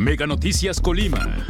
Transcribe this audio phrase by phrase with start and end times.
[0.00, 1.44] Mega Noticias Colima.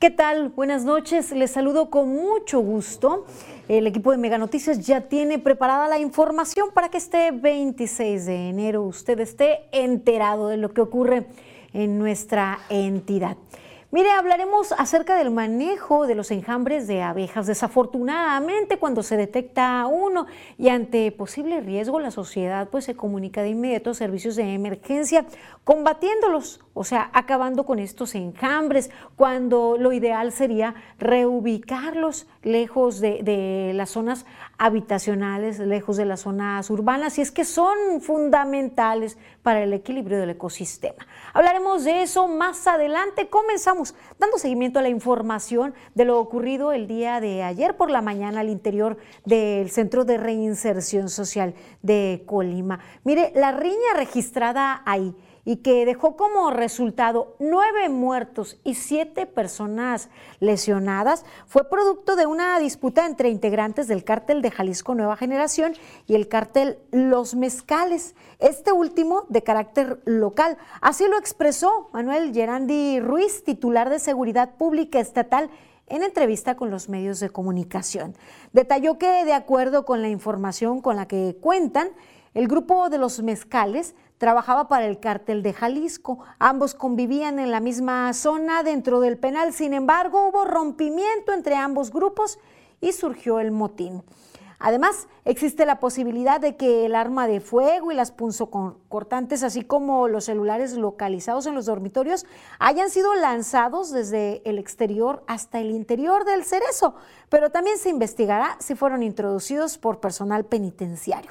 [0.00, 0.48] ¿Qué tal?
[0.48, 1.30] Buenas noches.
[1.30, 3.24] Les saludo con mucho gusto.
[3.68, 8.48] El equipo de Mega Noticias ya tiene preparada la información para que este 26 de
[8.48, 11.28] enero usted esté enterado de lo que ocurre
[11.72, 13.36] en nuestra entidad.
[13.92, 17.48] Mire, hablaremos acerca del manejo de los enjambres de abejas.
[17.48, 20.26] Desafortunadamente, cuando se detecta uno
[20.58, 25.26] y ante posible riesgo, la sociedad pues se comunica de inmediato a servicios de emergencia
[25.64, 33.72] combatiéndolos, o sea, acabando con estos enjambres, cuando lo ideal sería reubicarlos lejos de, de
[33.74, 34.24] las zonas
[34.60, 40.28] habitacionales, lejos de las zonas urbanas, y es que son fundamentales para el equilibrio del
[40.28, 41.06] ecosistema.
[41.32, 43.30] Hablaremos de eso más adelante.
[43.30, 48.02] Comenzamos dando seguimiento a la información de lo ocurrido el día de ayer por la
[48.02, 52.80] mañana al interior del Centro de Reinserción Social de Colima.
[53.02, 60.10] Mire, la riña registrada ahí y que dejó como resultado nueve muertos y siete personas
[60.38, 65.74] lesionadas, fue producto de una disputa entre integrantes del cártel de Jalisco Nueva Generación
[66.06, 70.56] y el cártel Los Mezcales, este último de carácter local.
[70.80, 75.50] Así lo expresó Manuel Gerandi Ruiz, titular de Seguridad Pública Estatal
[75.90, 78.14] en entrevista con los medios de comunicación.
[78.52, 81.90] Detalló que, de acuerdo con la información con la que cuentan,
[82.32, 86.18] el grupo de los mezcales trabajaba para el cártel de Jalisco.
[86.38, 89.54] Ambos convivían en la misma zona dentro del penal.
[89.54, 92.38] Sin embargo, hubo rompimiento entre ambos grupos
[92.82, 94.02] y surgió el motín.
[94.58, 100.06] Además, existe la posibilidad de que el arma de fuego y las punzocortantes, así como
[100.06, 102.26] los celulares localizados en los dormitorios,
[102.58, 106.94] hayan sido lanzados desde el exterior hasta el interior del cerezo,
[107.30, 111.30] pero también se investigará si fueron introducidos por personal penitenciario.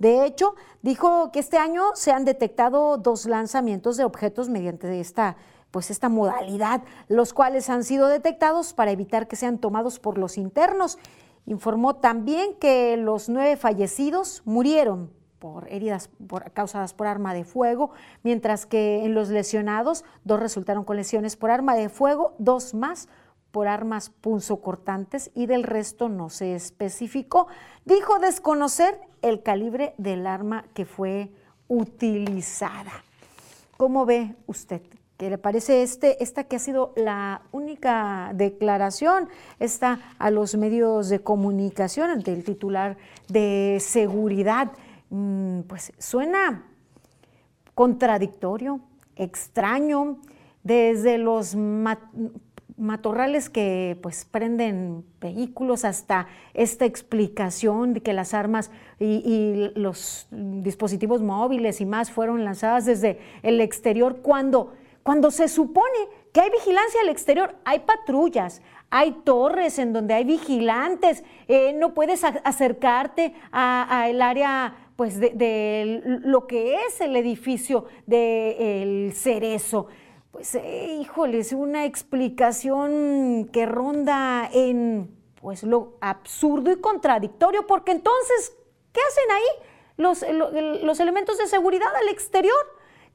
[0.00, 5.36] De hecho, dijo que este año se han detectado dos lanzamientos de objetos mediante esta
[5.70, 10.36] pues esta modalidad, los cuales han sido detectados para evitar que sean tomados por los
[10.36, 10.98] internos.
[11.46, 16.10] Informó también que los nueve fallecidos murieron por heridas
[16.54, 17.90] causadas por arma de fuego,
[18.22, 23.08] mientras que en los lesionados dos resultaron con lesiones por arma de fuego, dos más
[23.50, 27.48] por armas punzocortantes y del resto no se especificó.
[27.90, 31.32] Dijo desconocer el calibre del arma que fue
[31.66, 32.92] utilizada.
[33.76, 34.80] ¿Cómo ve usted?
[35.16, 41.08] ¿Qué le parece este, esta que ha sido la única declaración, esta a los medios
[41.08, 42.96] de comunicación del titular
[43.26, 44.70] de seguridad?
[45.08, 46.62] Mm, pues suena
[47.74, 48.78] contradictorio,
[49.16, 50.18] extraño,
[50.62, 51.56] desde los
[52.80, 61.20] matorrales que pues prenden vehículos hasta esta explicación de que las armas y, los dispositivos
[61.22, 65.98] móviles y más fueron lanzadas desde el exterior cuando, cuando se supone
[66.32, 71.94] que hay vigilancia al exterior, hay patrullas, hay torres en donde hay vigilantes, eh, no
[71.94, 79.86] puedes acercarte al área pues de, lo que es el edificio del cerezo
[80.30, 88.56] pues, eh, híjoles, una explicación que ronda en pues lo absurdo y contradictorio, porque entonces,
[88.92, 90.24] ¿qué hacen ahí los,
[90.82, 92.56] los elementos de seguridad al exterior?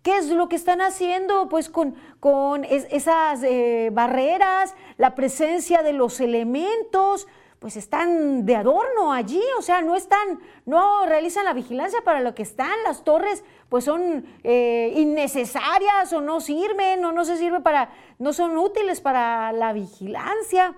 [0.02, 5.94] ¿Qué es lo que están haciendo pues con, con esas eh, barreras, la presencia de
[5.94, 7.28] los elementos?
[7.66, 12.36] Pues están de adorno allí, o sea, no están, no realizan la vigilancia para lo
[12.36, 17.62] que están, las torres pues son eh, innecesarias o no sirven o no se sirve
[17.62, 17.90] para,
[18.20, 20.76] no son útiles para la vigilancia.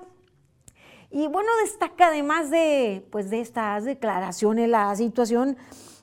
[1.11, 5.57] Y bueno, destaca además de, pues, de estas declaraciones la situación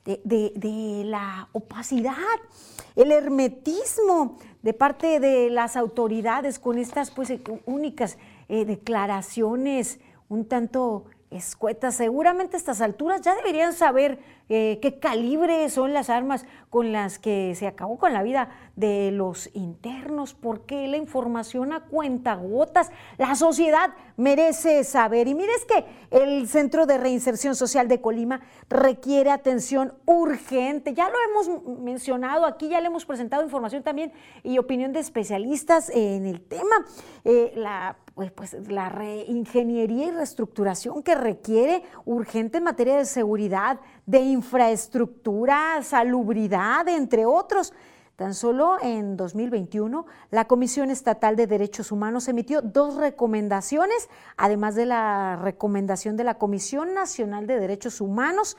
[0.04, 2.12] de, la opacidad,
[2.94, 7.32] el hermetismo de parte de las autoridades con estas pues,
[7.64, 8.18] únicas
[8.50, 9.98] eh, declaraciones
[10.34, 11.96] un tanto escuetas.
[11.96, 17.18] Seguramente a estas alturas ya deberían saber eh, qué calibre son las armas con las
[17.18, 22.90] que se acabó con la vida de los internos, porque la información a cuenta gotas,
[23.18, 25.28] la sociedad merece saber.
[25.28, 30.94] Y mire, es que el Centro de Reinserción Social de Colima requiere atención urgente.
[30.94, 35.90] Ya lo hemos mencionado aquí, ya le hemos presentado información también y opinión de especialistas
[35.90, 36.86] en el tema.
[37.24, 43.80] Eh, la pues, pues, la reingeniería y reestructuración que requiere urgente en materia de seguridad,
[44.06, 47.72] de infraestructura, salubridad, entre otros.
[48.14, 54.86] Tan solo en 2021, la Comisión Estatal de Derechos Humanos emitió dos recomendaciones, además de
[54.86, 58.56] la recomendación de la Comisión Nacional de Derechos Humanos,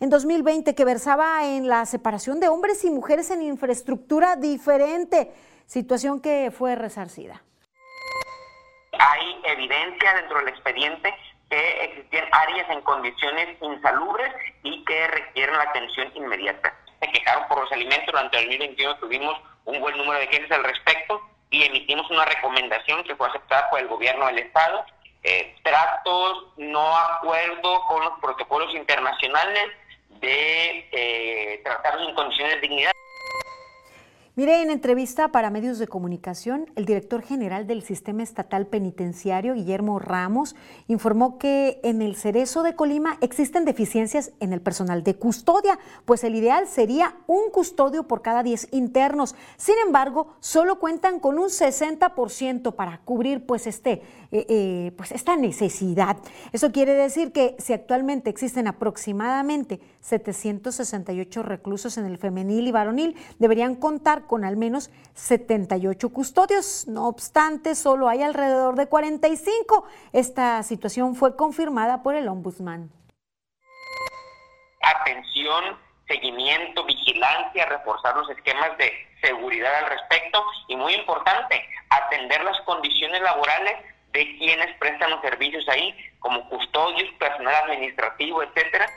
[0.00, 5.32] en 2020 que versaba en la separación de hombres y mujeres en infraestructura diferente,
[5.64, 7.42] situación que fue resarcida.
[8.98, 11.14] Hay evidencia dentro del expediente
[11.50, 16.74] que existían áreas en condiciones insalubres y que requieren la atención inmediata.
[17.00, 20.64] Se quejaron por los alimentos, durante el 2021 tuvimos un buen número de quejas al
[20.64, 24.84] respecto y emitimos una recomendación que fue aceptada por el gobierno del Estado.
[25.22, 29.68] Eh, tratos no acuerdo con los protocolos internacionales
[30.20, 32.92] de eh, tratarlos en condiciones de dignidad.
[34.38, 39.98] Mire, en entrevista para medios de comunicación, el director general del Sistema Estatal Penitenciario, Guillermo
[39.98, 40.54] Ramos,
[40.86, 46.22] informó que en el Cerezo de Colima existen deficiencias en el personal de custodia, pues
[46.22, 49.34] el ideal sería un custodio por cada 10 internos.
[49.56, 55.36] Sin embargo, solo cuentan con un 60% para cubrir pues, este, eh, eh, pues esta
[55.36, 56.18] necesidad.
[56.52, 63.16] Eso quiere decir que si actualmente existen aproximadamente 768 reclusos en el femenil y varonil,
[63.38, 66.86] deberían contar con al menos 78 custodios.
[66.88, 69.86] No obstante, solo hay alrededor de 45.
[70.12, 72.90] Esta situación fue confirmada por el ombudsman.
[74.82, 75.64] Atención,
[76.06, 78.92] seguimiento, vigilancia, reforzar los esquemas de
[79.22, 83.74] seguridad al respecto y muy importante, atender las condiciones laborales
[84.18, 88.90] de quienes prestan los servicios ahí, como custodios, personal administrativo, etcétera.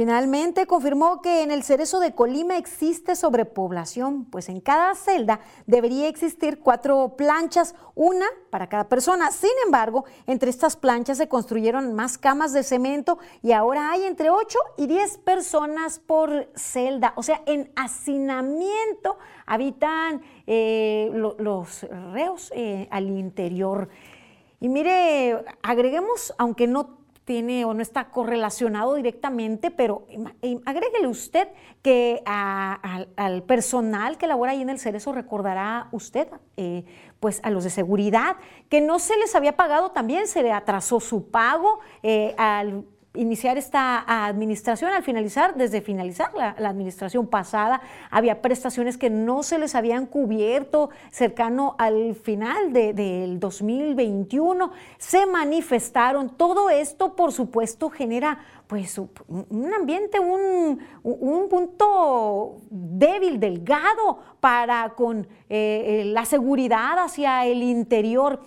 [0.00, 6.08] Finalmente confirmó que en el Cerezo de Colima existe sobrepoblación, pues en cada celda debería
[6.08, 9.30] existir cuatro planchas, una para cada persona.
[9.30, 14.30] Sin embargo, entre estas planchas se construyeron más camas de cemento y ahora hay entre
[14.30, 17.12] 8 y 10 personas por celda.
[17.16, 21.82] O sea, en hacinamiento habitan eh, los
[22.14, 23.90] reos eh, al interior.
[24.60, 26.99] Y mire, agreguemos, aunque no
[27.30, 30.04] tiene o no está correlacionado directamente, pero
[30.66, 31.46] agréguele usted
[31.80, 36.84] que al personal que labora ahí en el Cerezo recordará usted, eh,
[37.20, 38.34] pues a los de seguridad,
[38.68, 42.84] que no se les había pagado también, se le atrasó su pago eh, al
[43.14, 47.80] iniciar esta administración, al finalizar, desde finalizar la, administración pasada,
[48.10, 56.30] había prestaciones que no se les habían cubierto cercano al final del 2021, se manifestaron.
[56.36, 60.78] Todo esto, por supuesto, genera pues un ambiente, un,
[61.50, 68.40] punto débil, delgado para con eh, la seguridad hacia el interior.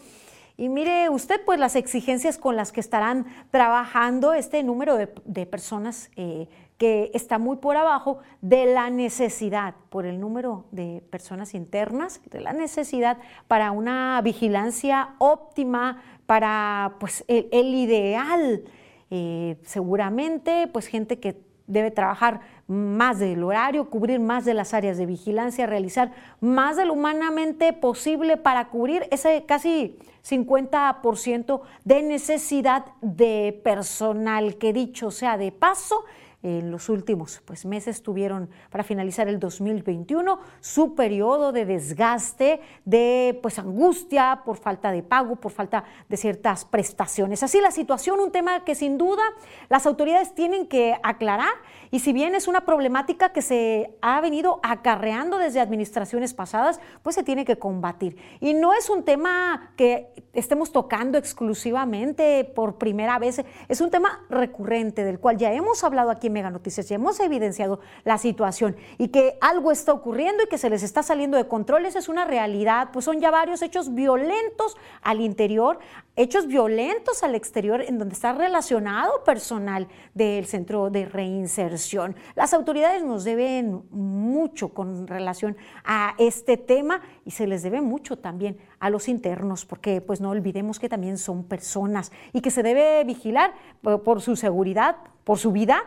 [0.55, 6.11] Y mire usted, pues las exigencias con las que estarán trabajando este número de, personas
[6.15, 6.47] eh,
[6.77, 12.39] que está muy por abajo de la necesidad, por el número de personas internas, de
[12.39, 13.17] la necesidad
[13.47, 18.63] para una vigilancia óptima, para pues el, ideal.
[19.09, 24.97] Eh, seguramente, pues gente que debe trabajar más del horario, cubrir más de las áreas
[24.97, 32.85] de vigilancia, realizar más de lo humanamente posible para cubrir ese casi 50% de necesidad
[33.01, 36.05] de personal, que dicho sea de paso,
[36.43, 43.39] en los últimos pues, meses tuvieron para finalizar el 2021 su periodo de desgaste, de
[43.41, 47.41] pues, angustia por falta de pago, por falta de ciertas prestaciones.
[47.43, 49.23] Así la situación, un tema que sin duda
[49.69, 51.53] las autoridades tienen que aclarar
[51.91, 57.15] y si bien es una problemática que se ha venido acarreando desde administraciones pasadas, pues
[57.15, 58.17] se tiene que combatir.
[58.41, 64.25] Y no es un tema que estemos tocando exclusivamente por primera vez, es un tema
[64.29, 68.75] recurrente del cual ya hemos hablado aquí en Mega Noticias, ya hemos evidenciado la situación
[68.97, 72.09] y que algo está ocurriendo y que se les está saliendo de control, esa es
[72.09, 75.79] una realidad, pues son ya varios hechos violentos al interior,
[76.15, 82.15] hechos violentos al exterior en donde está relacionado personal del centro de reinserción.
[82.35, 88.17] Las autoridades nos deben mucho con relación a este tema y se les debe mucho
[88.17, 92.63] también a los internos, porque pues no olvidemos que también son personas y que se
[92.63, 95.83] debe vigilar por, su seguridad, por su vida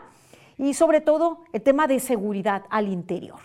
[0.57, 3.39] y sobre todo el tema de seguridad al interior.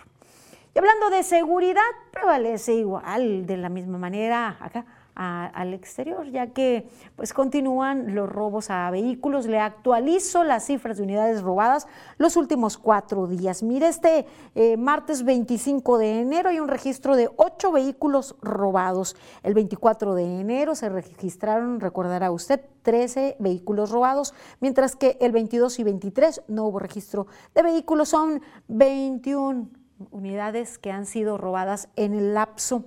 [0.75, 6.87] Y hablando de seguridad, prevalece igual, de la misma manera acá al exterior, ya que
[7.15, 9.45] pues continúan los robos a vehículos.
[9.45, 13.63] Le actualizo las cifras de unidades robadas los últimos cuatro días.
[13.63, 19.15] Mire, este eh, martes 25 de enero hay un registro de ocho vehículos robados.
[19.43, 25.79] El 24 de enero se registraron, recordará usted, 13 vehículos robados, mientras que el 22
[25.79, 28.09] y 23 no hubo registro de vehículos.
[28.09, 29.69] Son 21
[30.11, 32.85] unidades que han sido robadas en el lapso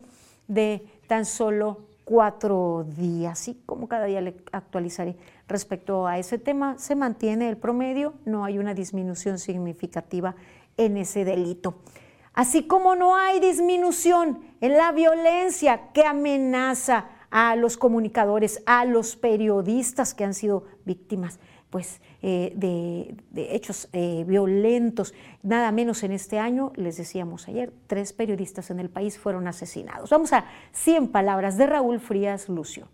[0.49, 3.49] de tan solo cuatro días.
[3.49, 5.17] Y como cada día le actualizaré
[5.49, 10.37] respecto a ese tema, se mantiene el promedio, no hay una disminución significativa
[10.77, 11.83] en ese delito.
[12.33, 19.17] Así como no hay disminución en la violencia que amenaza a los comunicadores, a los
[19.17, 21.41] periodistas que han sido víctimas
[21.77, 23.15] pues, eh, de,
[23.55, 25.13] hechos eh, violentos.
[25.43, 30.09] Nada menos en este año, les decíamos ayer, tres periodistas en el país fueron asesinados.
[30.09, 32.89] Vamos a 100 palabras de Raúl Frías Lucio.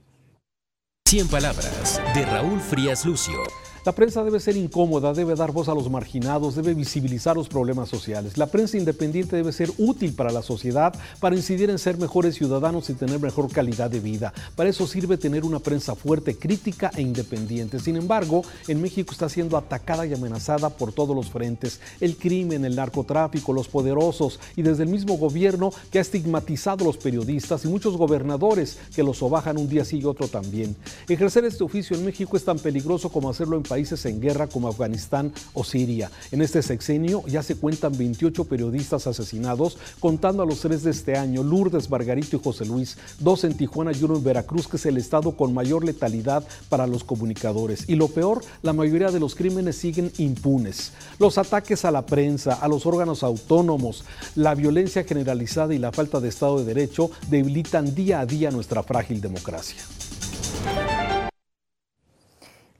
[1.06, 3.44] 100 palabras de Raúl Frías Lucio.
[3.84, 7.88] La prensa debe ser incómoda, debe dar voz a los marginados, debe visibilizar los problemas
[7.88, 8.38] sociales.
[8.38, 12.88] La prensa independiente debe ser útil para la sociedad, para incidir en ser mejores ciudadanos
[12.90, 14.32] y tener mejor calidad de vida.
[14.54, 17.80] Para eso sirve tener una prensa fuerte, crítica e independiente.
[17.80, 21.80] Sin embargo, en México está siendo atacada y amenazada por todos los frentes.
[22.00, 26.86] El crimen, el narcotráfico, los poderosos y desde el mismo gobierno que ha estigmatizado a
[26.86, 30.76] los periodistas y muchos gobernadores que los sobajan un día sí y otro también.
[31.08, 34.68] Ejercer este oficio en México es tan peligroso como hacerlo en países en guerra como
[34.68, 36.10] Afganistán o Siria.
[36.30, 41.16] En este sexenio ya se cuentan 28 periodistas asesinados, contando a los tres de este
[41.16, 44.84] año, Lourdes, Margarito y José Luis, dos en Tijuana y uno en Veracruz, que es
[44.84, 47.88] el estado con mayor letalidad para los comunicadores.
[47.88, 50.92] Y lo peor, la mayoría de los crímenes siguen impunes.
[51.18, 56.20] Los ataques a la prensa, a los órganos autónomos, la violencia generalizada y la falta
[56.20, 59.82] de Estado de Derecho debilitan día a día nuestra frágil democracia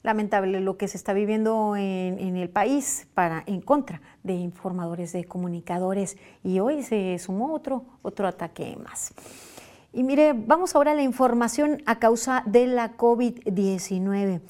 [0.03, 5.25] lamentable lo que se está viviendo en, el país para, en contra de informadores, de
[5.25, 6.17] comunicadores.
[6.43, 9.15] Y hoy se sumó otro, otro ataque más.
[9.93, 14.41] Y mire, vamos ahora a la información a causa de la COVID-19.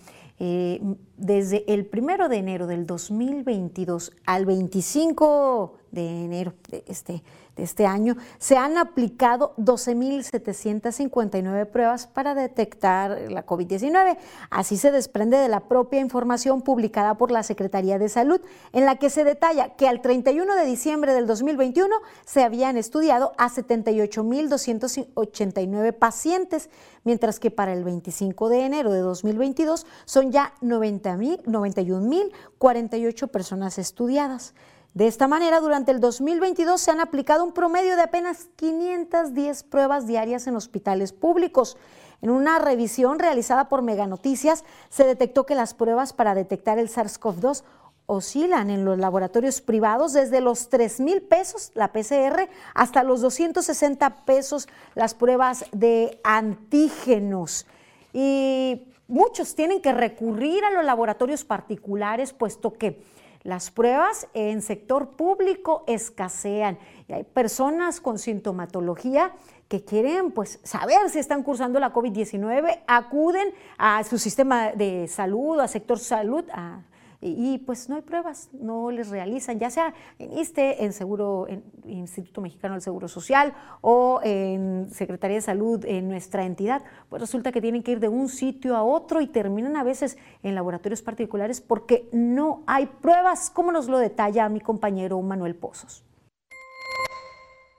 [0.45, 0.81] Eh,
[1.17, 7.23] desde el primero de enero del 2022 al 25 de enero de este
[7.57, 14.17] este año, se han aplicado 12.759 pruebas para detectar la COVID-19.
[14.51, 18.41] Así se desprende de la propia información publicada por la Secretaría de Salud,
[18.73, 21.95] en la que se detalla que al 31 de diciembre del 2021
[22.25, 26.71] se habían estudiado a 78.289 pacientes,
[27.05, 34.55] mientras que para el 25 de enero de 2022 son ya 91.048 personas estudiadas.
[34.95, 40.07] De esta manera, durante el 2022 se han aplicado un promedio de apenas 510 pruebas
[40.07, 41.79] diarias en hospitales públicos.
[42.21, 46.91] En una revisión realizada por Mega Noticias, se detectó que las pruebas para detectar el
[46.91, 47.63] SARS-CoV-2
[48.05, 54.25] oscilan en los laboratorios privados desde los 3 mil pesos la PCR hasta los 260
[54.27, 57.65] pesos las pruebas de antígenos.
[58.13, 63.03] Y muchos tienen que recurrir a los laboratorios particulares, puesto que
[63.43, 69.33] las pruebas en sector público escasean y hay personas con sintomatología
[69.69, 75.59] que quieren pues saber si están cursando la COVID-19, acuden a su sistema de salud,
[75.61, 76.83] a sector salud, a
[77.25, 81.63] y, pues no hay pruebas, no les realizan, ya sea en ISTE, en Seguro, en
[81.87, 87.53] Instituto Mexicano del Seguro Social o en Secretaría de Salud en nuestra entidad, pues resulta
[87.53, 91.01] que tienen que ir de un sitio a otro y terminan a veces en laboratorios
[91.01, 96.05] particulares porque no hay pruebas, como nos lo detalla mi compañero Manuel Pozos.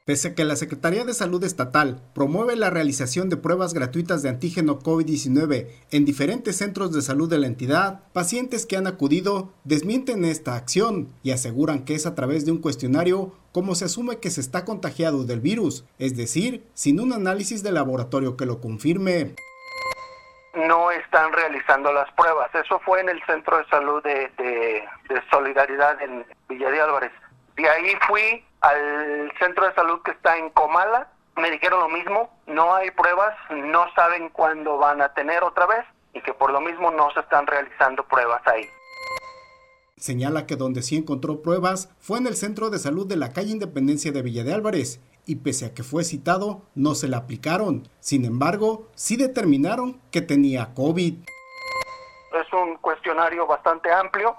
[0.06, 4.28] Pese a que la Secretaría de Salud Estatal promueve la realización de pruebas gratuitas de
[4.28, 10.26] antígeno COVID-19 en diferentes centros de salud de la entidad, pacientes que han acudido desmienten
[10.26, 14.30] esta acción y aseguran que es a través de un cuestionario como se asume que
[14.30, 19.36] se está contagiado del virus, es decir, sin un análisis de laboratorio que lo confirme.
[20.54, 22.54] No están realizando las pruebas.
[22.54, 27.12] Eso fue en el Centro de Salud de, de Solidaridad en Villa de Álvarez.
[27.56, 32.30] De ahí fui al centro de salud que está en Comala, me dijeron lo mismo,
[32.48, 36.62] no hay pruebas, no saben cuándo van a tener otra vez y que por lo
[36.62, 38.66] mismo no se están realizando pruebas ahí.
[39.98, 43.52] Señala que donde sí encontró pruebas fue en el centro de salud de la calle
[43.52, 47.88] Independencia de Villa de Álvarez y pese a que fue citado, no se le aplicaron.
[48.00, 51.16] Sin embargo, sí determinaron que tenía COVID.
[52.34, 54.38] Es un cuestionario bastante amplio.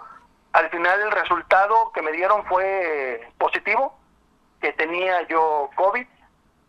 [0.53, 3.99] Al final el resultado que me dieron fue positivo,
[4.65, 6.07] que tenía yo COVID,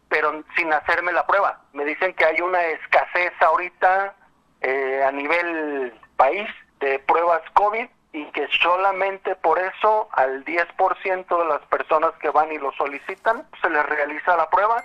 [0.09, 1.61] pero sin hacerme la prueba.
[1.71, 4.13] Me dicen que hay una escasez ahorita
[4.59, 6.45] eh, a nivel país
[6.81, 12.51] de pruebas COVID y que solamente por eso al 10% de las personas que van
[12.51, 14.83] y lo solicitan se les realiza la prueba.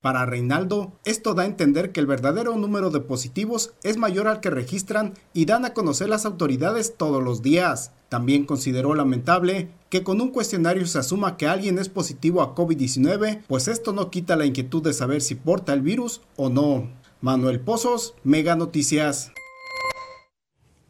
[0.00, 4.40] Para Reinaldo, esto da a entender que el verdadero número de positivos es mayor al
[4.40, 7.92] que registran y dan a conocer las autoridades todos los días.
[8.08, 13.44] También consideró lamentable que con un cuestionario se asuma que alguien es positivo a COVID-19,
[13.46, 16.90] pues esto no quita la inquietud de saber si porta el virus o no.
[17.20, 19.30] Manuel Pozos, Mega Noticias.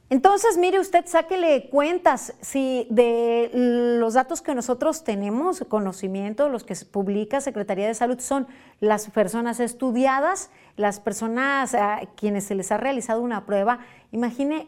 [0.09, 6.75] Entonces, mire usted, sáquele cuentas si de los datos que nosotros tenemos, conocimiento, los que
[6.91, 8.47] publica Secretaría de Salud, son
[8.81, 13.81] las personas estudiadas, las personas a quienes se les ha realizado una prueba.
[14.13, 14.67] Imagine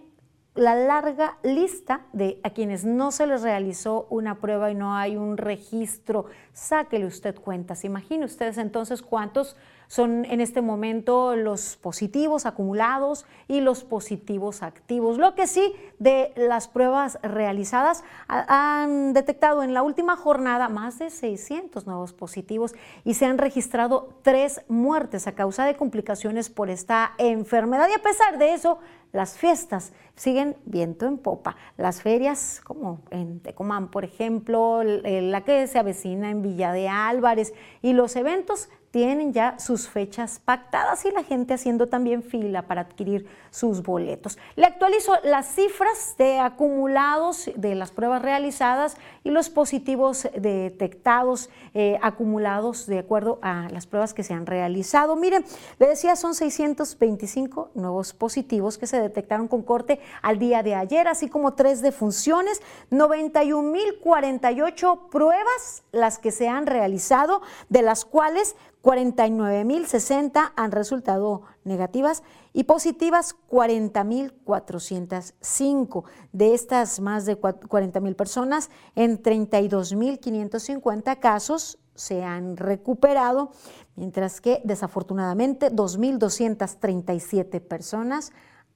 [0.57, 5.17] la larga lista de a quienes no se les realizó una prueba y no hay
[5.17, 6.27] un registro.
[6.53, 7.85] Sáquele usted cuentas.
[7.85, 9.57] Imagine ustedes entonces cuántos
[9.89, 15.19] son en este momento los positivos acumulados y los positivos activos.
[15.19, 21.11] Lo que sí, de las pruebas realizadas, han detectado en la última jornada más de
[21.11, 27.13] 600 nuevos positivos y se han registrado tres muertes a causa de complicaciones por esta
[27.19, 27.89] enfermedad.
[27.89, 28.79] Y a pesar de eso,
[29.13, 31.57] las fiestas siguen viento en popa.
[31.77, 37.55] Las ferias, como en Tecomán, por ejemplo, la que se avecina en Villa de Álvarez,
[37.83, 42.81] y los eventos tienen ya sus fechas pactadas y la gente haciendo también fila para
[42.81, 44.39] adquirir sus boletos.
[44.55, 51.99] Le actualizo las cifras de acumulados de las pruebas realizadas y los positivos detectados eh,
[52.01, 55.15] acumulados de acuerdo a las pruebas que se han realizado.
[55.15, 55.45] Miren,
[55.79, 61.09] le decía, son 625 nuevos positivos que se detectaron con corte al día de ayer,
[61.09, 70.53] así como tres defunciones, 91.048 pruebas las que se han realizado, de las cuales 49.060
[70.55, 72.23] han resultado negativas
[72.53, 76.05] y positivas 40.405.
[76.33, 83.51] De estas más de 40.000 personas, en 32.550 casos se han recuperado,
[83.97, 88.31] mientras que desafortunadamente 2.237 personas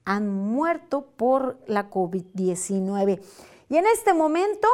[0.04, 3.20] han muerto por la COVID-19.
[3.68, 4.68] Y en este momento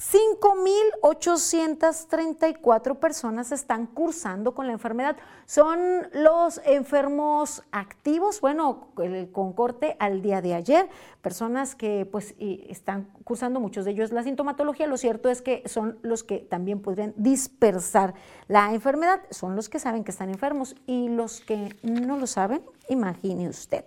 [0.00, 5.18] 5.834 personas están cursando con la enfermedad.
[5.44, 8.88] Son los enfermos activos, bueno,
[9.32, 10.88] con corte al día de ayer,
[11.20, 14.86] personas que pues están cursando, muchos de ellos la sintomatología.
[14.86, 18.14] Lo cierto es que son los que también podrían dispersar
[18.48, 22.62] la enfermedad, son los que saben que están enfermos y los que no lo saben,
[22.88, 23.84] imagine usted.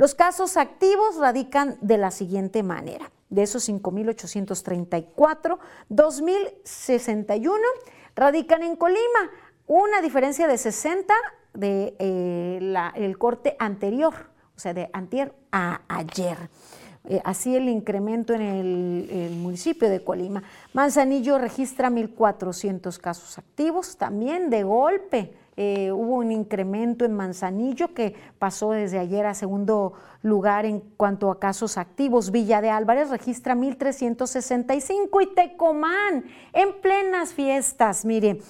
[0.00, 3.12] Los casos activos radican de la siguiente manera.
[3.28, 5.58] De esos 5.834,
[5.90, 7.54] 2.061
[8.16, 9.30] radican en Colima,
[9.66, 11.12] una diferencia de 60
[11.52, 14.14] de eh, corte anterior,
[14.56, 16.48] o sea, de antier a ayer.
[17.04, 20.42] Eh, así el incremento en el, municipio de Colima.
[20.72, 28.14] Manzanillo registra 1.400 casos activos, también de golpe eh, hubo un incremento en Manzanillo que
[28.38, 29.92] pasó desde ayer a segundo
[30.22, 32.30] lugar en cuanto a casos activos.
[32.30, 38.40] Villa de Álvarez registra 1.365 y Tecomán en plenas fiestas, mire,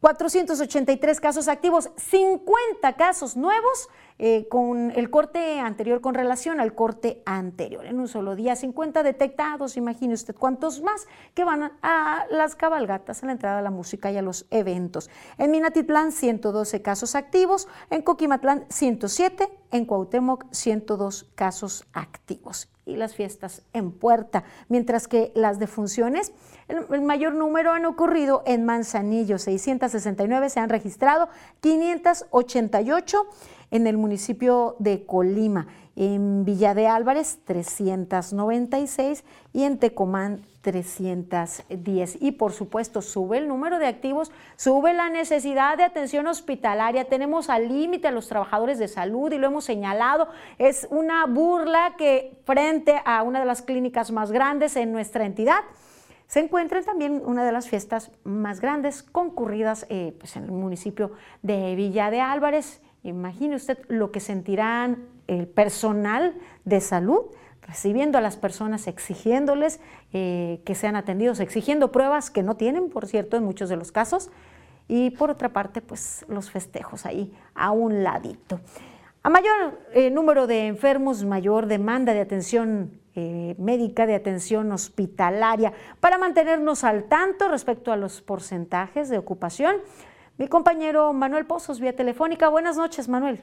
[0.00, 3.88] 483 casos activos, 50 casos nuevos
[4.22, 7.86] eh, con el corte anterior con relación al corte anterior.
[7.86, 13.22] En un solo día, 50 detectados, imagine usted cuántos más que van a, las cabalgatas,
[13.22, 15.08] a la entrada a la música y a los eventos.
[15.38, 23.14] En Minatitlán, 112 casos activos, en Coquimatlán, 107, en Cuauhtémoc, 102 casos activos y las
[23.14, 26.32] fiestas en puerta, mientras que las defunciones,
[26.68, 31.28] el, mayor número han ocurrido en Manzanillo, 669 se han registrado,
[31.60, 33.26] 588
[33.70, 42.18] en el municipio de Colima, en Villa de Álvarez 396 y en Tecomán 310.
[42.20, 47.04] Y por supuesto, sube el número de activos, sube la necesidad de atención hospitalaria.
[47.04, 50.28] Tenemos al límite a los trabajadores de salud y lo hemos señalado.
[50.58, 55.60] Es una burla que frente a una de las clínicas más grandes en nuestra entidad,
[56.26, 61.10] se encuentra también una de las fiestas más grandes concurridas eh, pues en el municipio
[61.42, 66.34] de Villa de Álvarez Imagine usted lo que sentirán el personal
[66.64, 67.26] de salud
[67.62, 69.80] recibiendo a las personas, exigiéndoles
[70.12, 73.92] eh, que sean atendidos, exigiendo pruebas que no tienen, por cierto, en muchos de los
[73.92, 74.30] casos,
[74.88, 78.60] y por otra parte, pues los festejos ahí a un ladito.
[79.22, 85.72] A mayor eh, número de enfermos, mayor demanda de atención eh, médica, de atención hospitalaria.
[86.00, 89.76] Para mantenernos al tanto respecto a los porcentajes de ocupación,
[90.40, 92.48] mi compañero Manuel Pozos, vía telefónica.
[92.48, 93.40] Buenas noches, Manuel.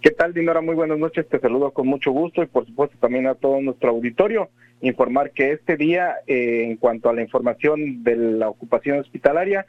[0.00, 0.60] ¿Qué tal, Dinora?
[0.60, 1.28] Muy buenas noches.
[1.28, 4.48] Te saludo con mucho gusto y, por supuesto, también a todo nuestro auditorio.
[4.80, 9.66] Informar que este día, eh, en cuanto a la información de la ocupación hospitalaria,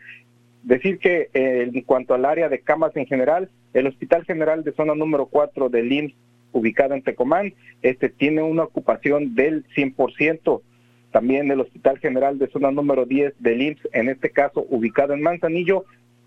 [0.63, 4.71] decir que eh, en cuanto al área de camas en general, el Hospital General de
[4.71, 6.15] Zona número 4 del IMSS,
[6.53, 10.61] ubicado en Tecomán, este tiene una ocupación del 100%.
[11.11, 15.21] también el Hospital General de Zona número 10 del IMSS, en este caso ubicado en
[15.21, 15.85] Manzanillo,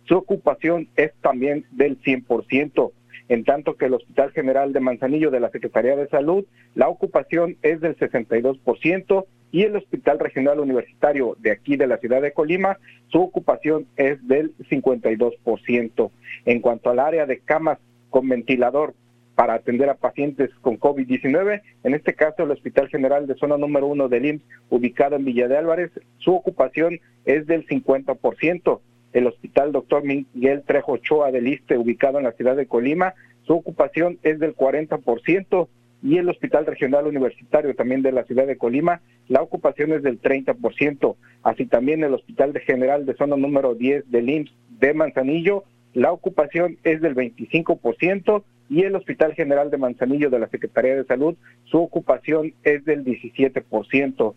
[0.09, 2.93] su ocupación es también del 100%,
[3.29, 7.59] en tanto que el Hospital General de Manzanillo de la Secretaría de Salud, la ocupación
[7.63, 12.79] es del 62% y el Hospital Regional Universitario de aquí de la ciudad de Colima,
[13.09, 16.11] su ocupación es del 52%.
[16.47, 18.95] En cuanto al área de camas con ventilador
[19.35, 23.87] para atender a pacientes con COVID-19, en este caso el Hospital General de Zona número
[23.89, 28.81] 1 del IMSS, ubicado en Villa de Álvarez, su ocupación es del 50%.
[29.13, 30.05] El Hospital Dr.
[30.05, 34.55] Miguel Trejo Ochoa del ISTE, ubicado en la ciudad de Colima, su ocupación es del
[34.55, 35.69] 40%
[36.03, 40.21] y el Hospital Regional Universitario también de la ciudad de Colima, la ocupación es del
[40.21, 46.13] 30%, así también el Hospital General de Zona número 10 del IMSS de Manzanillo, la
[46.13, 51.37] ocupación es del 25% y el Hospital General de Manzanillo de la Secretaría de Salud,
[51.65, 54.35] su ocupación es del 17%.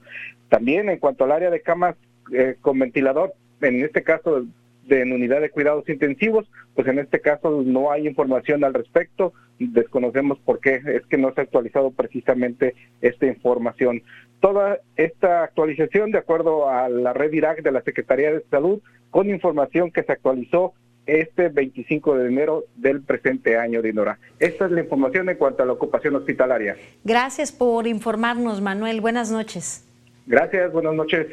[0.49, 1.95] También en cuanto al área de camas
[2.33, 4.45] eh, con ventilador, en este caso
[4.87, 9.33] de, en unidad de cuidados intensivos, pues en este caso no hay información al respecto,
[9.59, 14.03] desconocemos por qué, es que no se ha actualizado precisamente esta información.
[14.39, 19.29] Toda esta actualización, de acuerdo a la red IRAC de la Secretaría de Salud, con
[19.29, 20.73] información que se actualizó
[21.05, 24.19] este 25 de enero del presente año, Dinora.
[24.39, 26.75] Esta es la información en cuanto a la ocupación hospitalaria.
[27.03, 29.01] Gracias por informarnos, Manuel.
[29.01, 29.85] Buenas noches.
[30.25, 31.27] Gracias, buenas noches.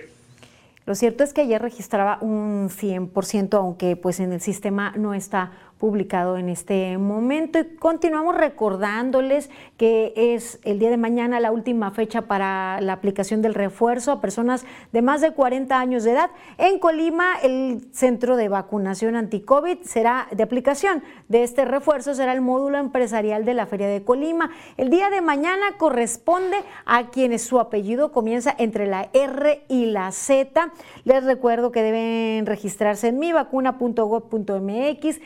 [0.89, 5.51] Lo cierto es que ayer registraba un 100%, aunque pues en el sistema no está
[5.79, 7.61] publicado en este momento.
[7.61, 13.43] Y continuamos recordándoles que es el día de mañana la última fecha para la aplicación
[13.43, 16.31] del refuerzo a personas de más de 40 años de edad.
[16.59, 22.41] En Colima, el centro de vacunación anti-COVID será de aplicación de este refuerzo, será el
[22.41, 24.51] módulo empresarial de la Feria de Colima.
[24.77, 30.11] El día de mañana corresponde a quienes su apellido comienza entre la R y la
[30.13, 30.73] Z.
[31.05, 35.21] Les recuerdo que deben registrarse en mivacuna.gov.mx,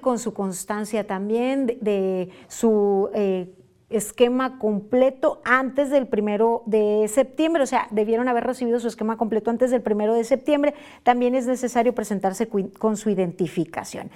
[0.00, 3.52] con su constancia también de, su eh,
[3.90, 9.50] esquema completo antes del primero de septiembre, o sea, debieron haber recibido su esquema completo
[9.50, 10.74] antes del primero de septiembre.
[11.02, 14.10] También es necesario presentarse con su identificación.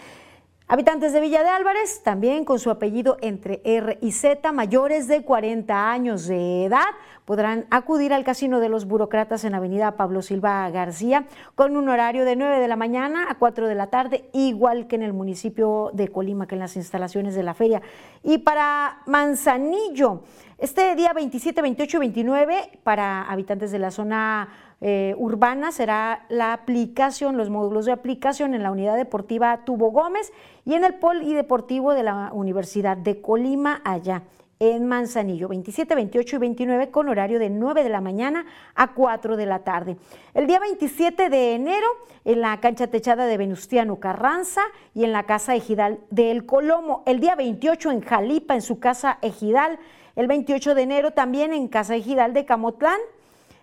[0.68, 5.22] Habitantes de Villa de Álvarez, también con su apellido entre R y Z, mayores de
[5.22, 6.86] 40 años de edad,
[7.24, 12.24] podrán acudir al Casino de los Burócratas en Avenida Pablo Silva García con un horario
[12.24, 15.92] de 9 de la mañana a 4 de la tarde, igual que en el municipio
[15.92, 17.80] de Colima, que en las instalaciones de la feria.
[18.24, 20.24] Y para Manzanillo,
[20.58, 24.48] este día 27, 28 y 29, para habitantes de la zona
[24.80, 30.32] eh, urbana será la aplicación, los módulos de aplicación en la unidad deportiva Tubo Gómez
[30.64, 34.22] y en el polideportivo de la Universidad de Colima, allá
[34.58, 39.36] en Manzanillo, 27, 28 y 29 con horario de 9 de la mañana a 4
[39.36, 39.96] de la tarde.
[40.34, 41.86] El día 27 de enero
[42.24, 44.62] en la cancha techada de Venustiano Carranza
[44.94, 47.02] y en la casa ejidal de El Colomo.
[47.06, 49.78] El día 28 en Jalipa en su casa ejidal.
[50.16, 52.98] El 28 de enero también en casa ejidal de Camotlán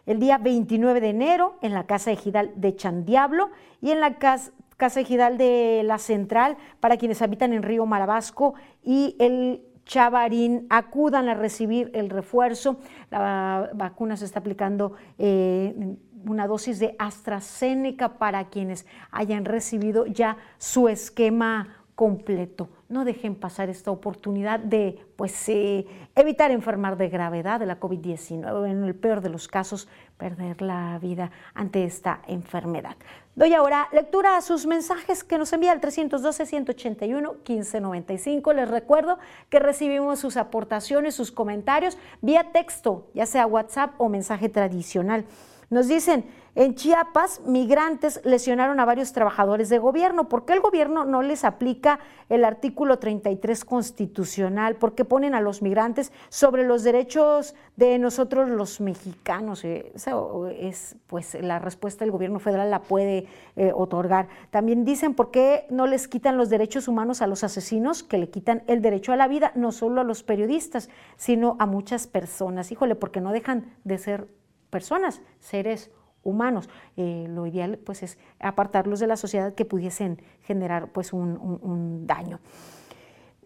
[0.06, 3.50] el día 29 de enero en la Casa Ejidal de Chandiablo
[3.82, 4.52] y en la Casa,
[5.00, 11.34] Ejidal de La Central para quienes habitan en Río Marabasco y el Chavarín acudan a
[11.36, 12.78] recibir el refuerzo.
[13.10, 20.38] La vacuna se está aplicando eh, una dosis de AstraZeneca para quienes hayan recibido ya
[20.58, 22.70] su esquema completo.
[22.94, 28.70] No dejen pasar esta oportunidad de pues, eh, evitar enfermar de gravedad de la COVID-19,
[28.70, 32.96] en el peor de los casos, perder la vida ante esta enfermedad.
[33.34, 38.54] Doy ahora lectura a sus mensajes que nos envía al 312-181-1595.
[38.54, 39.18] Les recuerdo
[39.50, 45.26] que recibimos sus aportaciones, sus comentarios vía texto, ya sea WhatsApp o mensaje tradicional.
[45.74, 50.30] Nos dicen, en Chiapas, migrantes lesionaron a varios trabajadores de gobierno.
[50.30, 54.76] ¿Por qué el gobierno no les aplica el artículo 33 constitucional?
[54.76, 59.66] ¿Por qué ponen a los migrantes sobre los derechos de nosotros los mexicanos?
[59.66, 60.12] Eh, esa
[60.60, 64.28] es, pues, la respuesta del gobierno federal la puede eh, otorgar.
[64.52, 68.04] También dicen, ¿por qué no les quitan los derechos humanos a los asesinos?
[68.04, 71.66] Que le quitan el derecho a la vida, no solo a los periodistas, sino a
[71.66, 72.72] muchas personas.
[72.72, 74.28] Híjole, porque no dejan de ser
[74.74, 75.92] personas, seres
[76.24, 76.68] humanos.
[76.98, 82.40] Eh, lo ideal pues es apartarlos de la sociedad que pudiesen generar pues un, daño.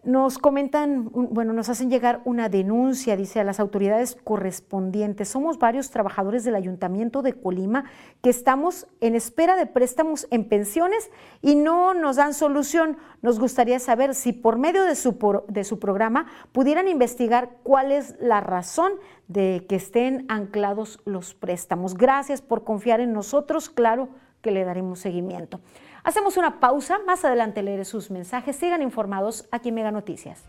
[0.08, 5.28] Nos comentan, bueno, nos hacen llegar una denuncia, dice a las autoridades correspondientes.
[5.28, 7.84] Somos varios trabajadores del Ayuntamiento de Colima
[8.22, 11.10] que estamos en espera de préstamos en pensiones
[11.42, 12.96] y no nos dan solución.
[13.20, 18.14] Nos gustaría saber si por medio de su, de su programa pudieran investigar cuál es
[18.18, 18.92] la razón
[19.26, 21.92] de que estén anclados los préstamos.
[21.92, 24.08] Gracias por confiar en nosotros, claro
[24.40, 25.60] que le daremos seguimiento.
[26.08, 28.56] Hacemos una pausa, más adelante leeré sus mensajes.
[28.56, 30.42] Sigan informados aquí en Mega Noticias.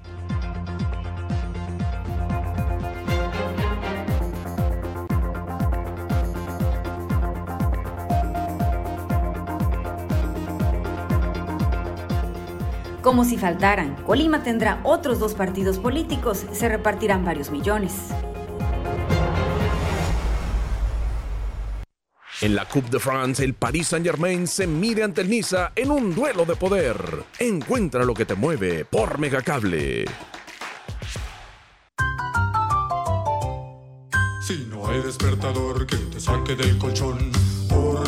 [13.02, 18.14] Como si faltaran, Colima tendrá otros dos partidos políticos, se repartirán varios millones.
[22.42, 26.16] En la Coupe de France, el Paris Saint-Germain se mide ante el Niza en un
[26.16, 26.96] duelo de poder.
[27.38, 30.06] Encuentra lo que te mueve por Megacable.
[34.48, 37.30] Si no hay despertador que te saque del colchón,
[37.68, 38.08] por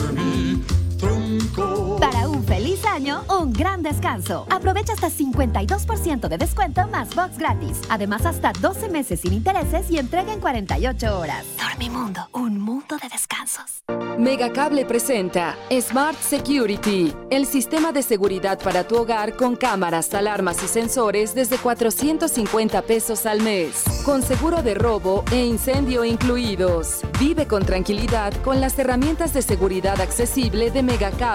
[2.00, 4.46] para un feliz año, un gran descanso.
[4.50, 7.82] Aprovecha hasta 52% de descuento más box gratis.
[7.90, 11.46] Además, hasta 12 meses sin intereses y entrega en 48 horas.
[11.58, 13.84] Dormimundo, un mundo de descansos.
[14.18, 20.68] Megacable presenta Smart Security, el sistema de seguridad para tu hogar con cámaras, alarmas y
[20.68, 27.02] sensores desde 450 pesos al mes, con seguro de robo e incendio incluidos.
[27.20, 31.31] Vive con tranquilidad con las herramientas de seguridad accesible de Megacable.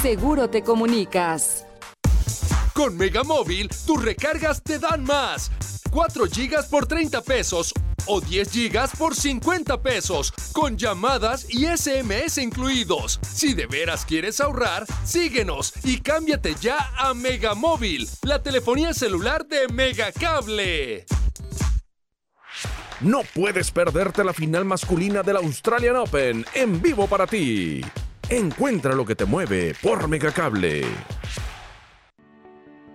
[0.00, 1.66] Seguro te comunicas.
[2.72, 5.50] Con Megamóvil, tus recargas te dan más.
[5.90, 7.74] 4 GB por 30 pesos
[8.06, 13.20] o 10 GB por 50 pesos, con llamadas y SMS incluidos.
[13.20, 19.68] Si de veras quieres ahorrar, síguenos y cámbiate ya a Megamóvil, la telefonía celular de
[19.68, 21.04] Megacable.
[23.00, 27.82] No puedes perderte la final masculina del Australian Open en vivo para ti.
[28.34, 30.82] Encuentra lo que te mueve por Megacable.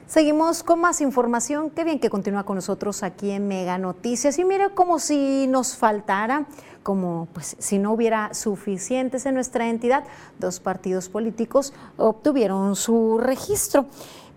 [0.10, 1.70] Seguimos con más información.
[1.70, 4.40] Qué bien que continúa con nosotros aquí en Mega Noticias.
[4.40, 6.48] Y mire, como si nos faltara,
[6.82, 10.06] como pues si no hubiera suficientes en nuestra entidad,
[10.40, 13.86] dos partidos políticos obtuvieron su registro.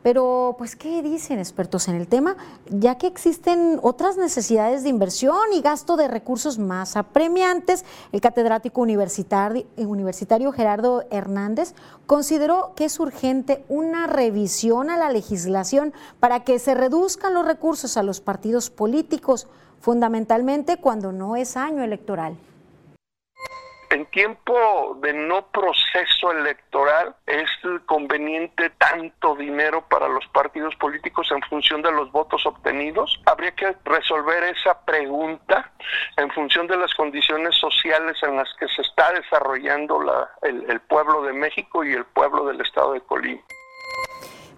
[0.02, 2.36] Pero, pues, ¿qué dicen expertos en el tema?
[2.68, 8.80] Ya que existen otras necesidades de inversión y gasto de recursos más apremiantes, el catedrático
[8.80, 11.74] universitario, Gerardo Hernández
[12.06, 17.96] consideró que es urgente una revisión a la legislación para que se reduzcan los recursos
[17.96, 19.46] a los partidos políticos,
[19.80, 22.36] fundamentalmente cuando no es año electoral
[23.92, 27.48] en tiempo de no proceso electoral es
[27.84, 33.20] conveniente tanto dinero para los partidos políticos en función de los votos obtenidos.
[33.26, 35.70] Habría que resolver esa pregunta
[36.16, 40.00] en función de las condiciones sociales en las que se está desarrollando
[40.40, 43.42] el, el pueblo de México y el pueblo del estado de Colima.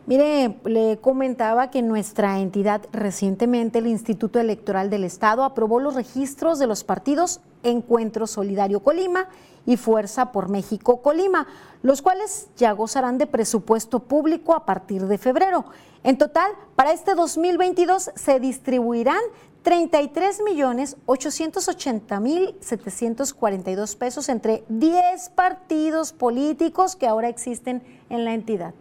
[0.07, 6.59] Mire, le comentaba que nuestra entidad recientemente el Instituto Electoral del Estado aprobó los registros
[6.59, 9.29] de los partidos Encuentro Solidario Colima
[9.65, 11.47] y Fuerza por México Colima,
[11.83, 15.65] los cuales ya gozarán de presupuesto público a partir de febrero.
[16.03, 19.23] En total, para este 2022 se distribuirán
[19.63, 28.35] 33 millones 880 mil 742 pesos entre 10 partidos políticos que ahora existen en la
[28.35, 28.75] entidad.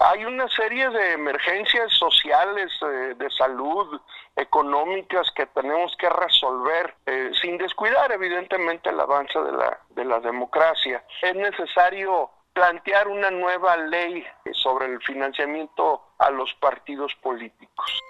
[0.00, 4.00] Hay una serie de emergencias sociales, eh, de salud,
[4.36, 10.20] económicas que tenemos que resolver eh, sin descuidar evidentemente el avance de la, de la
[10.20, 11.04] democracia.
[11.20, 18.00] Es necesario plantear una nueva ley sobre el financiamiento a los partidos políticos.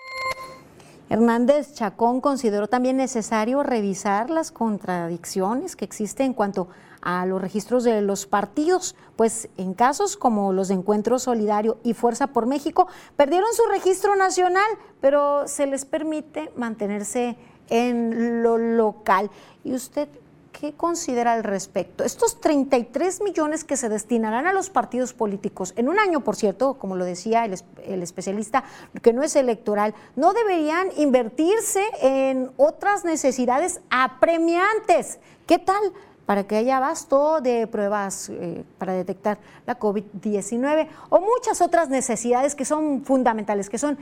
[1.11, 6.88] Hernández Chacón consideró también necesario revisar las contradicciones que existen en cuanto a
[7.27, 12.29] los registros de los partidos, pues en casos como los de Encuentro Solidario y Fuerza
[12.29, 14.69] por México, perdieron su registro nacional,
[15.01, 17.37] pero se les permite mantenerse
[17.71, 19.31] en lo local.
[19.65, 20.09] ¿Y usted
[20.53, 22.05] qué considera al respecto?
[22.05, 26.75] Estos 33 millones que se destinarán a los partidos políticos en un año, por cierto,
[26.75, 28.65] como lo decía el, el, especialista,
[29.03, 35.21] que no es electoral, no deberían invertirse en otras necesidades apremiantes.
[35.47, 35.93] ¿Qué tal?
[36.29, 42.55] Para que haya abasto de pruebas eh, para detectar la COVID-19 o muchas otras necesidades
[42.55, 43.97] que son fundamentales, que son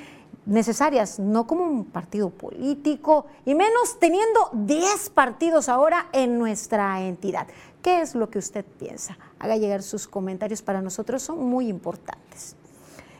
[0.44, 7.46] necesarias, no como un partido político y menos teniendo 10 partidos ahora en nuestra entidad.
[7.80, 9.16] ¿Qué es lo que usted piensa?
[9.38, 12.56] Haga llegar sus comentarios para nosotros, son muy importantes.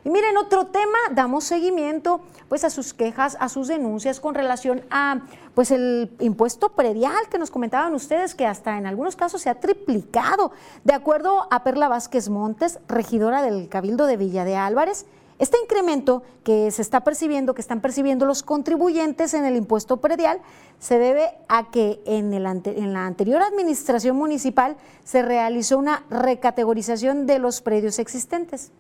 [0.06, 4.84] Y miren, otro tema, damos seguimiento pues a sus quejas, a sus denuncias con relación
[4.88, 9.50] a pues el impuesto predial que nos comentaban ustedes que hasta en algunos casos se
[9.50, 10.52] ha triplicado.
[10.84, 15.06] De acuerdo a Perla Vázquez Montes, regidora del Cabildo de Villa de Álvarez,
[15.40, 20.40] este incremento que se está percibiendo, que están percibiendo los contribuyentes en el impuesto predial,
[20.78, 27.26] se debe a que en, el en, la anterior administración municipal se realizó una recategorización
[27.26, 28.70] de los predios existentes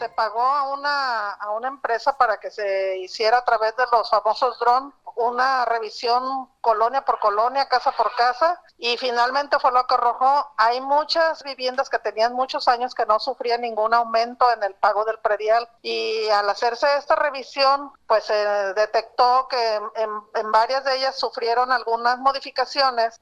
[0.00, 4.08] se pagó a una, a una empresa para que se hiciera a través de los
[4.08, 9.92] famosos drones una revisión colonia por colonia, casa por casa, y finalmente fue lo que
[9.92, 10.50] arrojó.
[10.56, 15.04] Hay muchas viviendas que tenían muchos años que no sufrían ningún aumento en el pago
[15.04, 18.34] del predial, y al hacerse esta revisión, pues se
[18.72, 23.20] detectó que en, en varias de ellas sufrieron algunas modificaciones.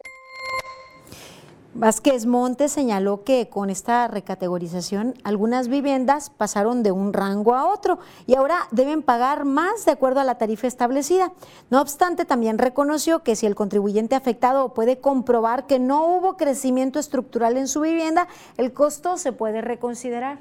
[1.75, 7.99] Vázquez Montes señaló que con esta recategorización algunas viviendas pasaron de un rango a otro
[8.27, 11.31] y ahora deben pagar más de acuerdo a la tarifa establecida.
[11.71, 16.99] No obstante, también reconoció que si el contribuyente afectado puede comprobar que no hubo crecimiento
[16.99, 20.39] estructural en su vivienda, el costo se puede reconsiderar.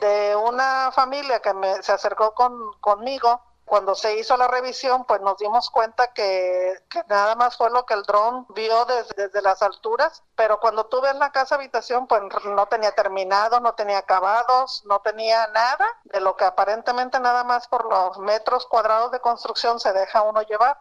[0.00, 1.50] De una familia que
[1.82, 2.34] se acercó
[2.80, 6.74] conmigo, cuando se hizo la revisión, pues nos dimos cuenta que,
[7.08, 11.14] nada más fue lo que el dron vio desde, las alturas, pero cuando tú ves
[11.14, 16.36] la casa habitación, pues no tenía terminado, no tenía acabados, no tenía nada de lo
[16.36, 20.76] que aparentemente nada más por los metros cuadrados de construcción se deja uno llevar.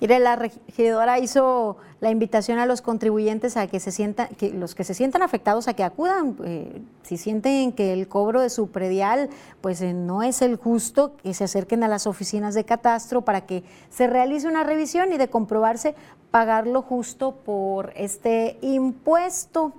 [0.00, 4.74] Mire, la regidora hizo la invitación a los contribuyentes a que se sientan, que los
[4.74, 8.68] que se sientan afectados a que acudan, eh, si sienten que el cobro de su
[8.68, 9.30] predial
[9.62, 13.46] pues eh, no es el justo, que se acerquen a las oficinas de catastro para
[13.46, 15.94] que se realice una revisión y de comprobarse
[16.30, 19.72] pagar lo justo por este impuesto.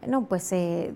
[0.00, 0.94] Bueno, pues eh,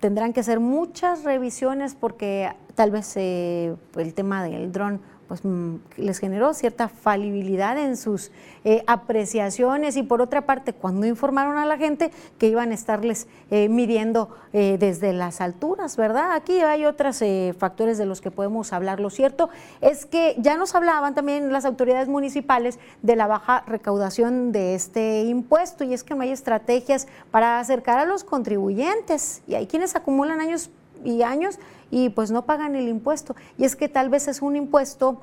[0.00, 3.76] tendrán que hacer muchas revisiones porque tal vez el
[4.14, 8.30] tema del dron pues mm, les generó cierta falibilidad en sus
[8.64, 13.26] eh, apreciaciones y por otra parte cuando informaron a la gente que iban a estarles
[13.50, 16.32] eh, midiendo eh, desde las alturas, ¿verdad?
[16.32, 17.22] Aquí hay otros
[17.58, 19.00] factores de los que podemos hablar.
[19.00, 24.52] Lo cierto es que ya nos hablaban también las autoridades municipales de la baja recaudación
[24.52, 29.54] de este impuesto y es que no hay estrategias para acercar a los contribuyentes y
[29.54, 30.70] hay quienes acumulan años
[31.04, 31.58] y años
[31.94, 33.36] y pues no pagan el impuesto.
[33.56, 35.20] Y es que tal vez es un impuesto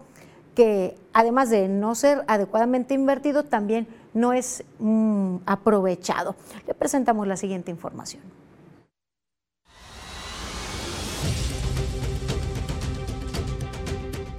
[0.55, 6.33] que además de no ser adecuadamente invertido, también no es mm, aprovechado.
[6.65, 8.23] Le presentamos la siguiente información.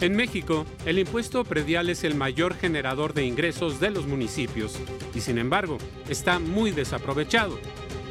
[0.00, 4.78] En México, el impuesto predial es el mayor generador de ingresos de los municipios
[5.14, 5.76] y sin embargo
[6.08, 7.58] está muy desaprovechado.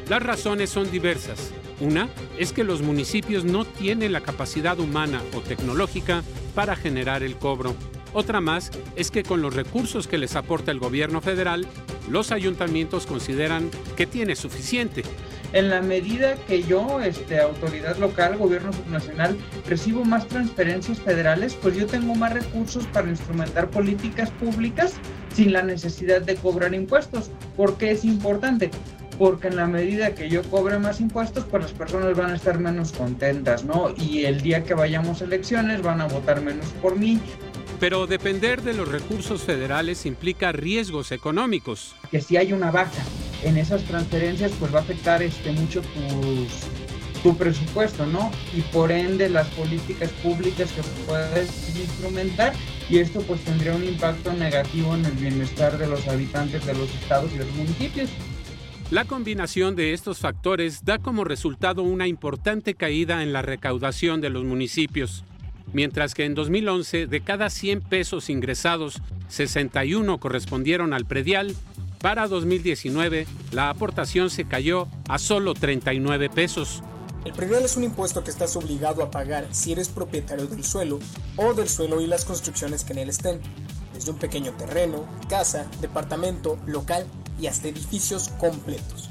[0.08, 5.40] Las razones son diversas, una es que los municipios no tienen la capacidad humana o
[5.40, 6.22] tecnológica
[6.54, 7.74] para generar el cobro.
[8.14, 11.66] Otra más es que con los recursos que les aporta el gobierno federal,
[12.10, 15.02] los ayuntamientos consideran que tiene suficiente.
[15.52, 19.36] En la medida que yo, este, autoridad local, gobierno nacional,
[19.68, 24.94] recibo más transferencias federales, pues yo tengo más recursos para instrumentar políticas públicas
[25.34, 27.30] sin la necesidad de cobrar impuestos.
[27.56, 28.70] porque es importante?
[29.22, 32.58] Porque en la medida que yo cobre más impuestos, pues las personas van a estar
[32.58, 33.94] menos contentas, ¿no?
[33.96, 37.20] Y el día que vayamos a elecciones van a votar menos por mí.
[37.78, 41.94] Pero depender de los recursos federales implica riesgos económicos.
[42.10, 43.00] Que si hay una baja
[43.44, 45.82] en esas transferencias, pues va a afectar este, mucho
[47.22, 48.32] tu presupuesto, ¿no?
[48.52, 52.54] Y por ende las políticas públicas que puedes instrumentar
[52.90, 56.92] y esto pues tendría un impacto negativo en el bienestar de los habitantes de los
[56.92, 58.10] estados y los municipios.
[58.92, 64.28] La combinación de estos factores da como resultado una importante caída en la recaudación de
[64.28, 65.24] los municipios.
[65.72, 71.56] Mientras que en 2011 de cada 100 pesos ingresados, 61 correspondieron al predial,
[72.02, 76.82] para 2019 la aportación se cayó a solo 39 pesos.
[77.24, 80.98] El predial es un impuesto que estás obligado a pagar si eres propietario del suelo
[81.36, 83.40] o del suelo y las construcciones que en él estén,
[83.94, 87.06] desde un pequeño terreno, casa, departamento, local
[87.42, 89.10] y hasta edificios completos.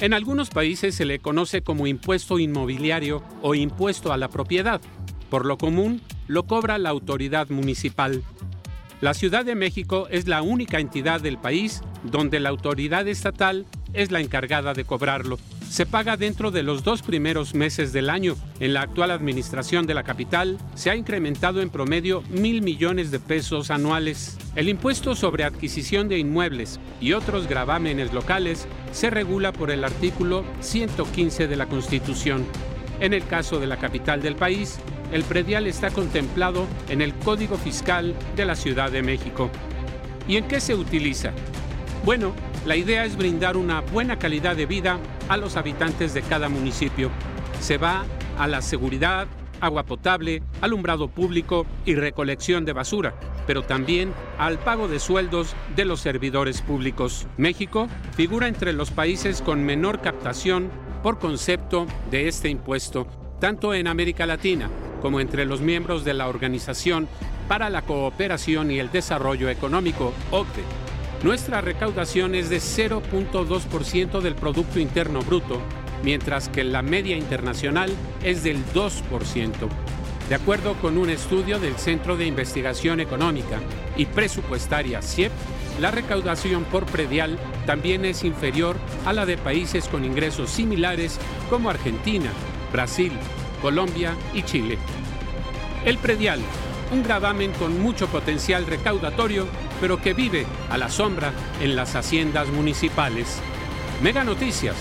[0.00, 4.80] En algunos países se le conoce como impuesto inmobiliario o impuesto a la propiedad.
[5.30, 8.24] Por lo común, lo cobra la autoridad municipal.
[9.00, 14.10] La Ciudad de México es la única entidad del país donde la autoridad estatal es
[14.10, 15.38] la encargada de cobrarlo.
[15.72, 18.36] Se paga dentro de los dos primeros meses del año.
[18.60, 23.18] En la actual administración de la capital se ha incrementado en promedio mil millones de
[23.18, 24.36] pesos anuales.
[24.54, 30.44] El impuesto sobre adquisición de inmuebles y otros gravámenes locales se regula por el artículo
[30.60, 32.44] 115 de la Constitución.
[33.00, 34.78] En el caso de la capital del país,
[35.10, 39.48] el predial está contemplado en el Código Fiscal de la Ciudad de México.
[40.28, 41.32] ¿Y en qué se utiliza?
[42.04, 42.34] Bueno,
[42.66, 47.10] la idea es brindar una buena calidad de vida a los habitantes de cada municipio.
[47.60, 48.04] Se va
[48.38, 49.26] a la seguridad,
[49.60, 53.14] agua potable, alumbrado público y recolección de basura,
[53.46, 57.26] pero también al pago de sueldos de los servidores públicos.
[57.36, 60.70] México figura entre los países con menor captación
[61.02, 63.06] por concepto de este impuesto,
[63.40, 64.68] tanto en América Latina
[65.00, 67.08] como entre los miembros de la Organización
[67.48, 70.81] para la Cooperación y el Desarrollo Económico, OCDE
[71.22, 75.60] nuestra recaudación es de 0.2% del Producto Interno Bruto,
[76.02, 77.90] mientras que la media internacional
[78.24, 79.52] es del 2%.
[80.28, 83.60] De acuerdo con un estudio del Centro de Investigación Económica
[83.96, 85.32] y Presupuestaria CIEP,
[85.80, 91.18] la recaudación por predial también es inferior a la de países con ingresos similares
[91.48, 92.30] como Argentina,
[92.72, 93.12] Brasil,
[93.60, 94.78] Colombia y Chile.
[95.84, 96.40] El predial,
[96.92, 99.46] un gravamen con mucho potencial recaudatorio,
[99.80, 103.40] pero que vive a la sombra en las haciendas municipales.
[104.02, 104.76] Mega Noticias.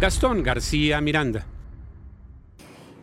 [0.00, 1.46] Gastón García Miranda.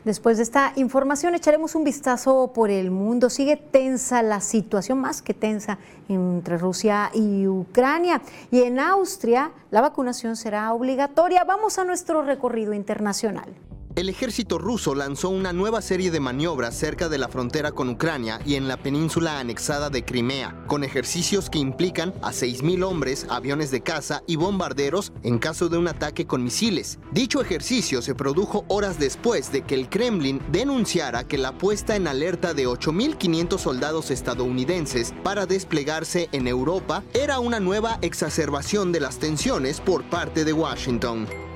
[0.05, 3.29] Después de esta información echaremos un vistazo por el mundo.
[3.29, 8.21] Sigue tensa la situación, más que tensa, entre Rusia y Ucrania.
[8.49, 11.43] Y en Austria la vacunación será obligatoria.
[11.43, 13.53] Vamos a nuestro recorrido internacional.
[13.95, 18.39] El ejército ruso lanzó una nueva serie de maniobras cerca de la frontera con Ucrania
[18.45, 23.71] y en la península anexada de Crimea, con ejercicios que implican a 6.000 hombres, aviones
[23.71, 26.99] de caza y bombarderos en caso de un ataque con misiles.
[27.11, 32.07] Dicho ejercicio se produjo horas después de que el Kremlin denunciara que la puesta en
[32.07, 39.17] alerta de 8.500 soldados estadounidenses para desplegarse en Europa era una nueva exacerbación de las
[39.17, 41.48] tensiones por parte de Washington.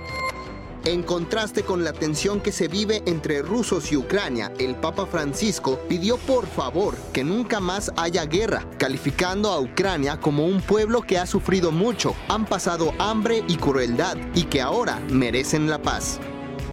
[0.86, 5.80] En contraste con la tensión que se vive entre rusos y Ucrania, el Papa Francisco
[5.88, 11.18] pidió por favor que nunca más haya guerra, calificando a Ucrania como un pueblo que
[11.18, 16.20] ha sufrido mucho, han pasado hambre y crueldad y que ahora merecen la paz.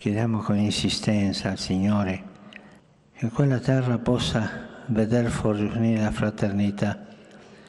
[0.01, 2.25] Chiediamo con insistenza al Signore
[3.17, 7.07] che quella terra possa veder fornire la fraternità,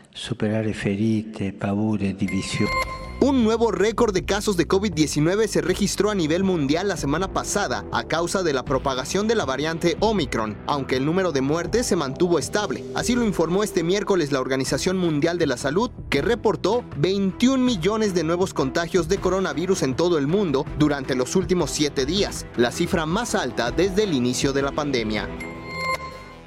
[0.10, 2.91] superare ferite, paure e divisioni.
[3.24, 7.86] Un nuevo récord de casos de COVID-19 se registró a nivel mundial la semana pasada
[7.92, 11.96] a causa de la propagación de la variante Omicron, aunque el número de muertes se
[11.96, 12.84] mantuvo estable.
[12.96, 18.16] Así lo informó este miércoles la Organización Mundial de la Salud, que reportó 21 millones
[18.16, 22.72] de nuevos contagios de coronavirus en todo el mundo durante los últimos siete días, la
[22.72, 25.30] cifra más alta desde el inicio de la pandemia.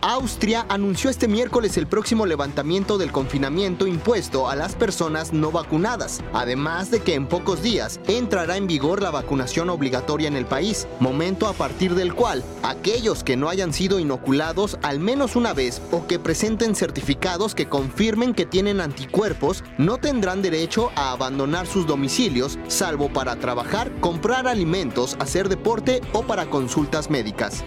[0.06, 6.22] Austria anunció este miércoles el próximo levantamiento del confinamiento impuesto a las personas no vacunadas,
[6.34, 10.86] además de que en pocos días entrará en vigor la vacunación obligatoria en el país,
[11.00, 15.80] momento a partir del cual aquellos que no hayan sido inoculados al menos una vez
[15.90, 21.86] o que presenten certificados que confirmen que tienen anticuerpos no tendrán derecho a abandonar sus
[21.86, 27.64] domicilios, salvo para trabajar, comprar alimentos, hacer deporte o para consultas médicas.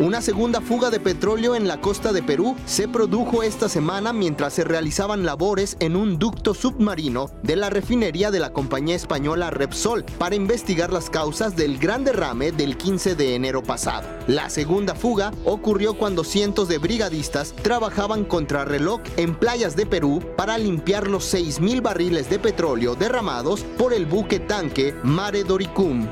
[0.00, 4.52] Una segunda fuga de petróleo en la costa de Perú se produjo esta semana mientras
[4.52, 10.04] se realizaban labores en un ducto submarino de la refinería de la compañía española Repsol
[10.18, 14.08] para investigar las causas del gran derrame del 15 de enero pasado.
[14.26, 20.20] La segunda fuga ocurrió cuando cientos de brigadistas trabajaban contra reloj en playas de Perú
[20.36, 26.08] para limpiar los 6.000 barriles de petróleo derramados por el buque tanque Mare Doricum.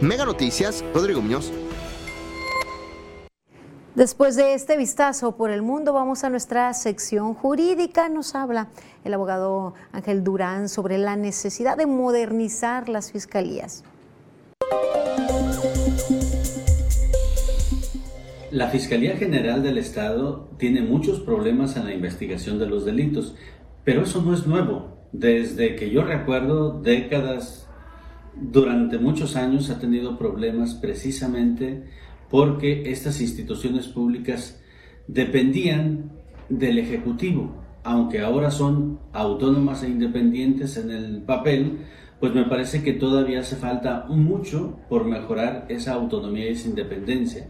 [0.00, 1.52] Mega Noticias, Rodrigo Muñoz.
[3.94, 8.08] Después de este vistazo por el mundo, vamos a nuestra sección jurídica.
[8.08, 8.68] Nos habla
[9.04, 13.84] el abogado Ángel Durán sobre la necesidad de modernizar las fiscalías.
[18.50, 23.34] La Fiscalía General del Estado tiene muchos problemas en la investigación de los delitos,
[23.84, 24.96] pero eso no es nuevo.
[25.12, 27.68] Desde que yo recuerdo, décadas,
[28.40, 31.84] durante muchos años ha tenido problemas precisamente
[32.32, 34.58] porque estas instituciones públicas
[35.06, 36.12] dependían
[36.48, 37.52] del Ejecutivo,
[37.84, 41.80] aunque ahora son autónomas e independientes en el papel,
[42.20, 47.48] pues me parece que todavía hace falta mucho por mejorar esa autonomía y esa independencia.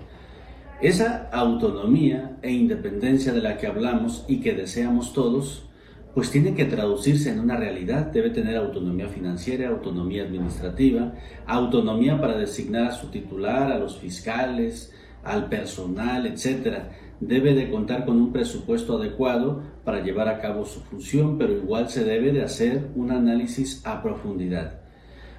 [0.81, 5.71] Esa autonomía e independencia de la que hablamos y que deseamos todos,
[6.15, 8.07] pues tiene que traducirse en una realidad.
[8.07, 11.15] Debe tener autonomía financiera, autonomía administrativa,
[11.47, 14.93] autonomía para designar a su titular, a los fiscales,
[15.25, 16.81] al personal, etc.
[17.21, 21.89] Debe de contar con un presupuesto adecuado para llevar a cabo su función, pero igual
[21.89, 24.81] se debe de hacer un análisis a profundidad.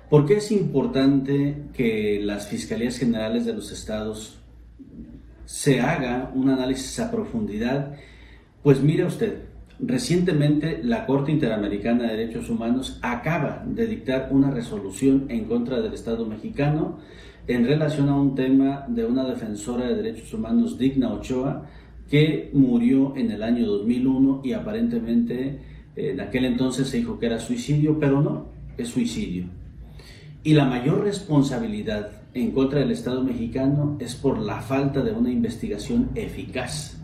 [0.10, 4.40] ¿Por qué es importante que las fiscalías generales de los estados
[5.46, 7.96] se haga un análisis a profundidad?
[8.62, 15.26] Pues mire usted, Recientemente, la Corte Interamericana de Derechos Humanos acaba de dictar una resolución
[15.30, 17.00] en contra del Estado mexicano
[17.48, 21.66] en relación a un tema de una defensora de derechos humanos, Digna Ochoa,
[22.10, 25.60] que murió en el año 2001 y aparentemente
[25.96, 28.46] en aquel entonces se dijo que era suicidio, pero no,
[28.78, 29.46] es suicidio.
[30.44, 35.32] Y la mayor responsabilidad en contra del Estado mexicano es por la falta de una
[35.32, 37.03] investigación eficaz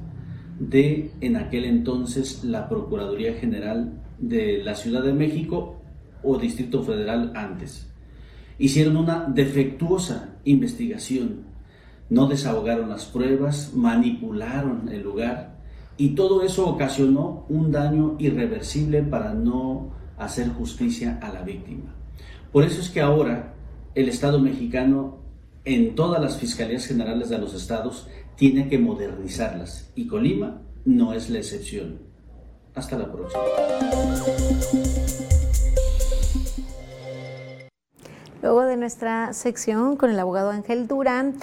[0.60, 5.78] de en aquel entonces la Procuraduría General de la Ciudad de México
[6.22, 7.90] o Distrito Federal antes.
[8.58, 11.46] Hicieron una defectuosa investigación,
[12.10, 15.58] no desahogaron las pruebas, manipularon el lugar
[15.96, 21.96] y todo eso ocasionó un daño irreversible para no hacer justicia a la víctima.
[22.52, 23.54] Por eso es que ahora
[23.96, 25.20] el Estado mexicano
[25.66, 28.08] en todas las fiscalías generales de los estados
[28.40, 32.00] tiene que modernizarlas y Colima no es la excepción.
[32.74, 33.44] Hasta la próxima.
[38.42, 41.36] Luego de nuestra sección con el abogado Ángel Durán,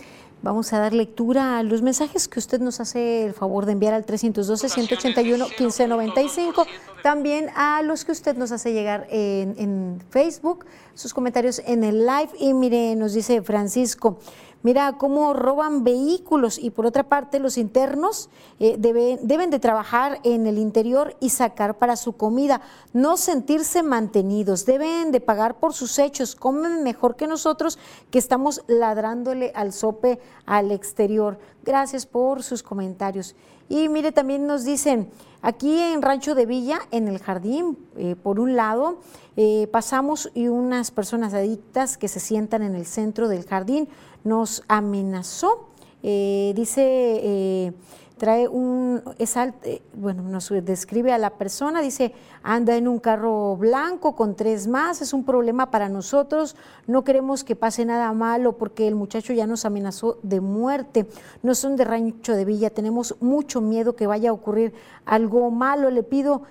[0.43, 3.95] Vamos a dar lectura a los mensajes que usted nos hace el favor de enviar
[3.95, 6.65] al 312-181-1595.
[7.03, 12.29] También a los que usted nos hace llegar en, Facebook, sus comentarios en el live.
[12.39, 14.21] Y mire, nos dice Francisco,
[14.67, 20.19] Mira cómo roban vehículos y por otra parte los internos eh, deben, deben de trabajar
[20.25, 22.61] en el interior y sacar para su comida,
[22.93, 27.79] no sentirse mantenidos, deben de pagar por sus hechos, comen mejor que nosotros
[28.11, 31.39] que estamos ladrándole al sope al exterior.
[31.63, 33.37] Gracias por sus comentarios.
[33.69, 35.11] Y mire, también nos dicen,
[35.43, 38.99] aquí en Rancho de Villa, en el jardín, eh, por un lado,
[39.37, 43.89] eh, pasamos y unas personas adictas que se sientan en el centro del jardín
[44.27, 45.69] nos amenazó.
[46.03, 46.83] Eh, dice,
[47.23, 47.73] eh,
[48.17, 54.17] trae un, eh, bueno, nos describe a la persona, dice, anda en un carro blanco
[54.17, 56.57] con tres más, es un problema para nosotros,
[56.87, 61.07] no queremos que pase nada malo porque el muchacho ya nos amenazó de muerte,
[61.43, 64.73] no son de rancho de villa, tenemos mucho miedo que vaya a ocurrir
[65.05, 66.43] algo malo, le pido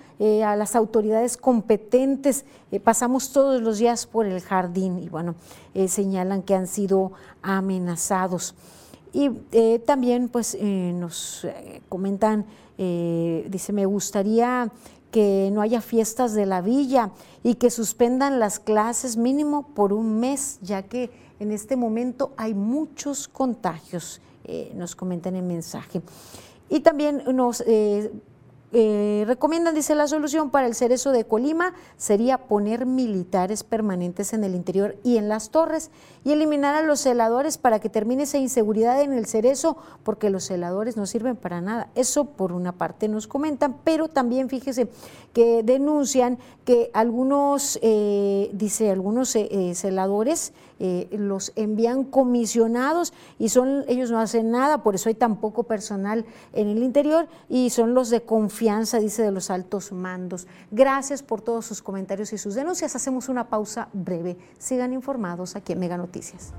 [0.44, 2.46] a las autoridades competentes,
[2.82, 5.34] pasamos todos los días por el jardín y bueno,
[5.88, 7.12] señalan que han sido
[7.42, 8.54] amenazados.
[9.16, 12.44] Y eh, también pues eh, nos eh, comentan,
[12.76, 14.70] dice, me gustaría
[15.10, 17.12] que no haya fiestas de la villa
[17.42, 21.08] y que suspendan las clases mínimo por un mes, ya que
[21.40, 24.20] en este momento hay muchos contagios,
[24.74, 26.02] nos comentan en mensaje.
[26.68, 27.64] Y también nos
[28.72, 34.42] eh, recomiendan, dice la solución para el cerezo de Colima sería poner militares permanentes en
[34.42, 35.90] el interior y en las torres
[36.24, 40.44] y eliminar a los celadores para que termine esa inseguridad en el cerezo, porque los
[40.44, 41.88] celadores no sirven para nada.
[41.94, 44.88] Eso por una parte nos comentan, pero también fíjese
[45.32, 54.10] que denuncian que algunos, eh, dice, algunos eh, celadores los envían comisionados y son ellos
[54.10, 58.10] no hacen nada, por eso hay tan poco personal en el interior y son los
[58.10, 60.46] de confianza dice, de los altos mandos.
[60.70, 62.96] Gracias por todos sus comentarios y sus denuncias.
[62.96, 64.36] Hacemos una pausa breve.
[64.58, 66.52] Sigan informados aquí en Mega Noticias.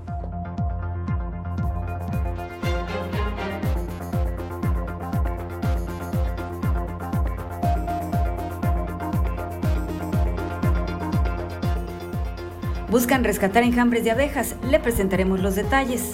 [12.90, 14.56] Buscan rescatar enjambres de abejas.
[14.70, 16.12] Le presentaremos los detalles.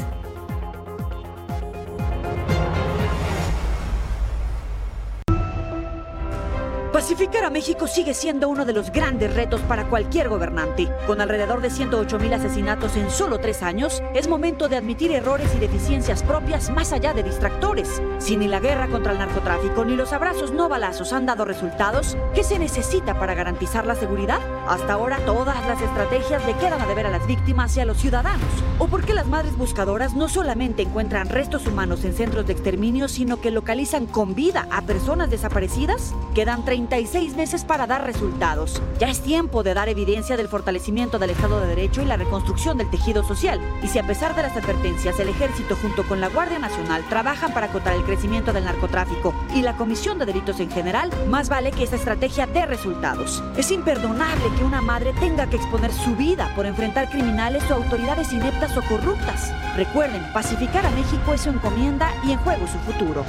[6.94, 10.88] Pacificar a México sigue siendo uno de los grandes retos para cualquier gobernante.
[11.08, 15.52] Con alrededor de 108 mil asesinatos en solo tres años, es momento de admitir errores
[15.56, 18.00] y deficiencias propias más allá de distractores.
[18.18, 22.16] Si ni la guerra contra el narcotráfico ni los abrazos no balazos han dado resultados,
[22.32, 24.38] ¿qué se necesita para garantizar la seguridad?
[24.68, 27.96] Hasta ahora todas las estrategias le quedan a deber a las víctimas y a los
[27.96, 28.46] ciudadanos.
[28.78, 33.08] ¿O por qué las madres buscadoras no solamente encuentran restos humanos en centros de exterminio,
[33.08, 36.14] sino que localizan con vida a personas desaparecidas?
[36.36, 38.82] Quedan 36 meses para dar resultados.
[38.98, 42.76] Ya es tiempo de dar evidencia del fortalecimiento del Estado de Derecho y la reconstrucción
[42.76, 43.58] del tejido social.
[43.82, 47.54] Y si a pesar de las advertencias el Ejército junto con la Guardia Nacional trabajan
[47.54, 51.72] para acotar el crecimiento del narcotráfico y la Comisión de Delitos en general, más vale
[51.72, 53.42] que esta estrategia dé resultados.
[53.56, 58.32] Es imperdonable que una madre tenga que exponer su vida por enfrentar criminales o autoridades
[58.32, 59.52] ineptas o corruptas.
[59.76, 63.24] Recuerden, pacificar a México es su encomienda y en juego su futuro.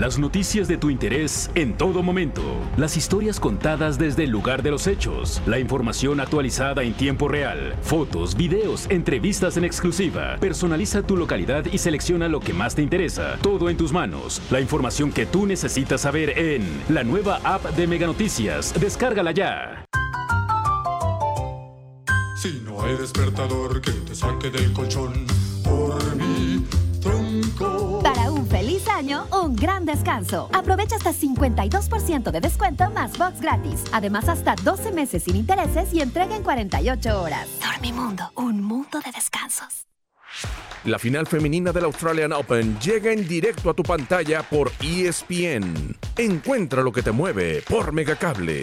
[0.00, 2.40] Las noticias de tu interés en todo momento.
[2.78, 5.42] Las historias contadas desde el lugar de los hechos.
[5.44, 7.74] La información actualizada en tiempo real.
[7.82, 10.38] Fotos, videos, entrevistas en exclusiva.
[10.40, 13.36] Personaliza tu localidad y selecciona lo que más te interesa.
[13.42, 14.40] Todo en tus manos.
[14.50, 18.72] La información que tú necesitas saber en la nueva app de Mega Noticias.
[18.80, 19.84] Descárgala ya.
[22.40, 25.26] Si no hay despertador que te saque del colchón
[25.62, 26.49] por mi
[29.32, 30.50] un gran descanso.
[30.52, 33.84] Aprovecha hasta 52% de descuento más box gratis.
[33.92, 37.48] Además, hasta 12 meses sin intereses y entrega en 48 horas.
[37.60, 39.86] Dormimundo, un mundo de descansos.
[40.84, 45.96] La final femenina del Australian Open llega en directo a tu pantalla por ESPN.
[46.16, 48.62] Encuentra lo que te mueve por Megacable.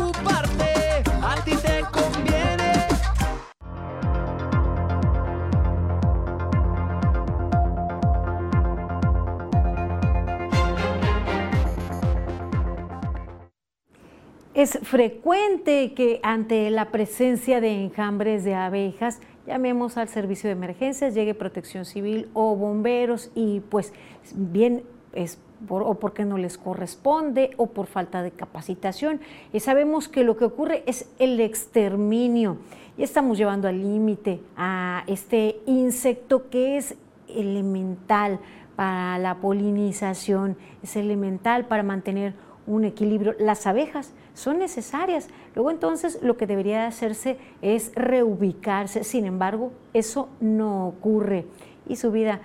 [14.61, 21.15] Es frecuente que ante la presencia de enjambres de abejas llamemos al servicio de emergencias,
[21.15, 23.91] llegue protección civil o bomberos y pues
[24.35, 24.83] bien
[25.13, 29.19] es por, o porque no les corresponde o por falta de capacitación.
[29.51, 32.57] Y sabemos que lo que ocurre es el exterminio
[32.99, 36.93] y estamos llevando al límite a este insecto que es
[37.27, 38.39] elemental
[38.75, 42.35] para la polinización, es elemental para mantener
[42.67, 43.33] un equilibrio.
[43.39, 45.27] Las abejas son necesarias.
[45.55, 49.03] Luego entonces lo que debería hacerse es reubicarse.
[49.03, 51.45] Sin embargo, eso no ocurre
[51.87, 52.41] y su vida,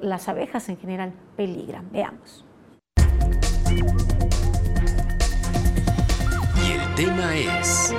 [0.00, 1.90] las abejas en general, peligran.
[1.92, 2.44] Veamos.
[6.56, 7.94] Y el tema es...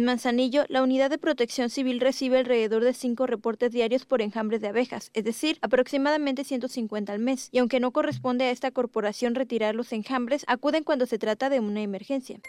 [0.00, 4.62] En Manzanillo, la Unidad de Protección Civil recibe alrededor de 5 reportes diarios por enjambres
[4.62, 9.34] de abejas, es decir, aproximadamente 150 al mes, y aunque no corresponde a esta corporación
[9.34, 12.40] retirar los enjambres, acuden cuando se trata de una emergencia.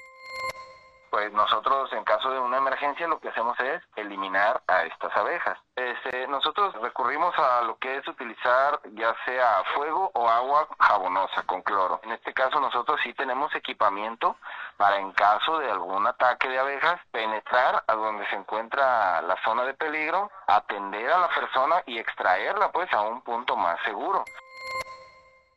[1.09, 5.59] Pues nosotros en caso de una emergencia lo que hacemos es eliminar a estas abejas.
[5.75, 11.63] Este, nosotros recurrimos a lo que es utilizar ya sea fuego o agua jabonosa con
[11.63, 11.99] cloro.
[12.03, 14.37] En este caso nosotros sí tenemos equipamiento
[14.81, 19.63] para en caso de algún ataque de abejas penetrar a donde se encuentra la zona
[19.63, 24.25] de peligro, atender a la persona y extraerla pues a un punto más seguro.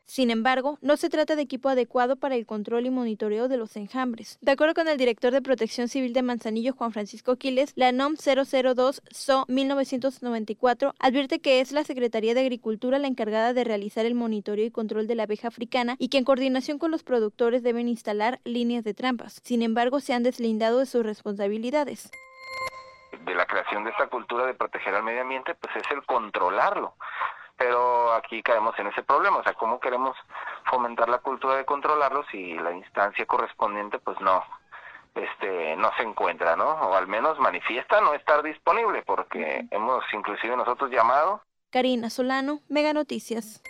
[0.05, 3.75] Sin embargo, no se trata de equipo adecuado para el control y monitoreo de los
[3.75, 4.37] enjambres.
[4.41, 8.15] De acuerdo con el director de Protección Civil de Manzanillo, Juan Francisco Quiles, la NOM
[8.15, 14.13] 002 SO 1994 advierte que es la Secretaría de Agricultura la encargada de realizar el
[14.15, 17.87] monitoreo y control de la abeja africana y que en coordinación con los productores deben
[17.87, 19.41] instalar líneas de trampas.
[19.43, 22.11] Sin embargo, se han deslindado de sus responsabilidades.
[23.25, 26.93] de la creación de esta cultura de proteger al medio ambiente, pues es el controlarlo.
[27.57, 30.17] Pero aquí caemos en ese problema, o sea, ¿cómo queremos
[30.69, 34.43] fomentar la cultura de controlarlo si la instancia correspondiente pues no
[35.15, 36.65] este no se encuentra, ¿no?
[36.65, 42.93] O al menos manifiesta no estar disponible porque hemos inclusive nosotros llamado Karina Solano, Mega
[42.93, 43.61] Noticias.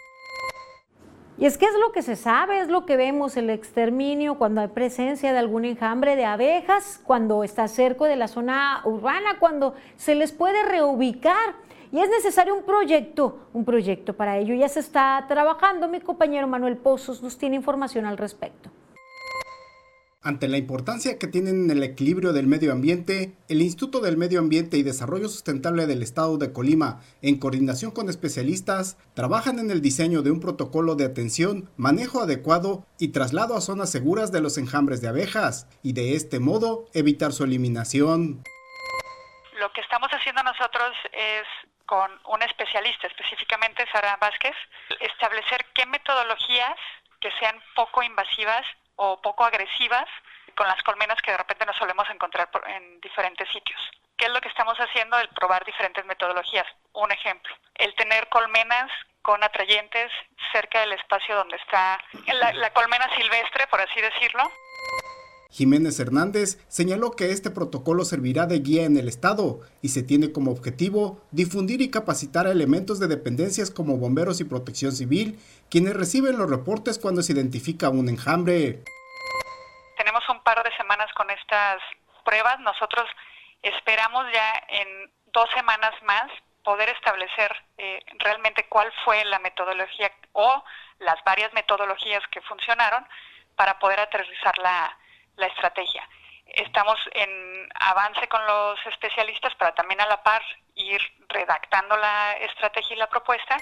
[1.38, 4.61] Y es que es lo que se sabe, es lo que vemos, el exterminio, cuando
[4.61, 9.75] hay presencia de algún enjambre de abejas, cuando está cerca de la zona urbana, cuando
[9.97, 11.55] se les puede reubicar.
[11.95, 14.53] Y es necesario un proyecto, un proyecto para ello.
[14.53, 15.87] Ya se está trabajando.
[15.87, 18.69] Mi compañero Manuel Pozos nos tiene información al respecto.
[20.21, 24.39] Ante la importancia que tienen en el equilibrio del medio ambiente, el Instituto del Medio
[24.39, 29.81] Ambiente y Desarrollo Sustentable del Estado de Colima, en coordinación con especialistas, trabajan en el
[29.81, 34.57] diseño de un protocolo de atención, manejo adecuado y traslado a zonas seguras de los
[34.57, 38.43] enjambres de abejas, y de este modo evitar su eliminación.
[39.61, 41.45] Lo que estamos haciendo nosotros es
[41.86, 44.55] con un especialista, específicamente Sara Vázquez,
[44.99, 46.75] establecer qué metodologías
[47.19, 48.65] que sean poco invasivas
[48.95, 50.05] o poco agresivas
[50.55, 53.79] con las colmenas que de repente nos solemos encontrar en diferentes sitios.
[54.17, 55.19] ¿Qué es lo que estamos haciendo?
[55.19, 56.65] El probar diferentes metodologías.
[56.93, 58.89] Un ejemplo, el tener colmenas
[59.21, 60.11] con atrayentes
[60.51, 64.49] cerca del espacio donde está la, la colmena silvestre, por así decirlo,
[65.55, 70.33] Jiménez Hernández señaló que este protocolo servirá de guía en el Estado y se tiene
[70.33, 75.39] como objetivo difundir y capacitar a elementos de dependencias como bomberos y protección civil,
[75.71, 78.83] quienes reciben los reportes cuando se identifica un enjambre.
[79.95, 81.81] Tenemos un par de semanas con estas
[82.25, 82.59] pruebas.
[82.59, 83.05] Nosotros
[83.61, 86.29] esperamos ya en dos semanas más
[86.65, 90.61] poder establecer eh, realmente cuál fue la metodología o
[90.99, 93.07] las varias metodologías que funcionaron
[93.55, 94.97] para poder aterrizar la,
[95.38, 96.07] la estrategia.
[96.45, 97.29] Estamos en
[97.75, 100.41] avance con los especialistas para también a la par
[100.75, 103.57] ir redactando la estrategia y la propuesta.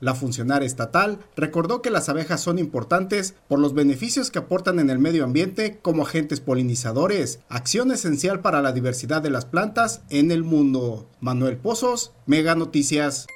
[0.00, 4.88] La funcionaria estatal recordó que las abejas son importantes por los beneficios que aportan en
[4.88, 10.30] el medio ambiente como agentes polinizadores, acción esencial para la diversidad de las plantas en
[10.30, 11.06] el mundo.
[11.20, 13.26] Manuel Pozos, Mega Noticias.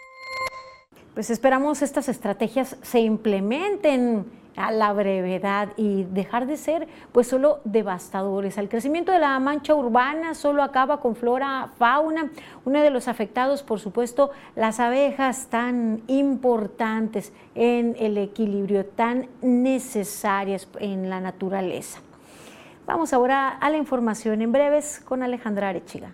[1.12, 4.24] Pues esperamos estas estrategias se implementen
[4.56, 8.58] a la brevedad y dejar de ser pues solo devastadores.
[8.58, 12.30] El crecimiento de la mancha urbana solo acaba con flora, fauna.
[12.64, 20.68] Uno de los afectados, por supuesto, las abejas tan importantes en el equilibrio, tan necesarias
[20.80, 22.00] en la naturaleza.
[22.86, 26.12] Vamos ahora a la información en breves con Alejandra Arechiga.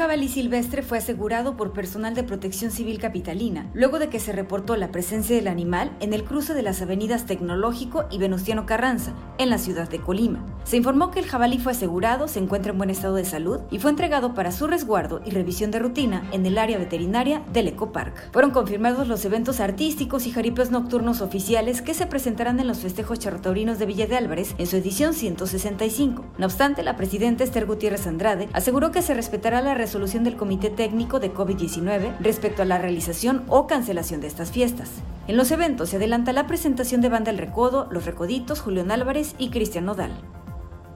[0.00, 4.74] Jabalí silvestre fue asegurado por personal de protección civil capitalina, luego de que se reportó
[4.76, 9.50] la presencia del animal en el cruce de las avenidas Tecnológico y Venustiano Carranza, en
[9.50, 10.46] la ciudad de Colima.
[10.64, 13.78] Se informó que el jabalí fue asegurado, se encuentra en buen estado de salud y
[13.78, 18.32] fue entregado para su resguardo y revisión de rutina en el área veterinaria del Ecopark.
[18.32, 23.18] Fueron confirmados los eventos artísticos y jaripeos nocturnos oficiales que se presentarán en los festejos
[23.18, 26.24] charrotaurinos de Villa de Álvarez en su edición 165.
[26.38, 30.70] No obstante, la presidenta Esther Gutiérrez Andrade aseguró que se respetará la resolución del Comité
[30.70, 34.88] Técnico de COVID-19 respecto a la realización o cancelación de estas fiestas.
[35.26, 39.34] En los eventos se adelanta la presentación de Banda El Recodo, Los Recoditos, Julián Álvarez
[39.36, 40.12] y Cristian Nodal.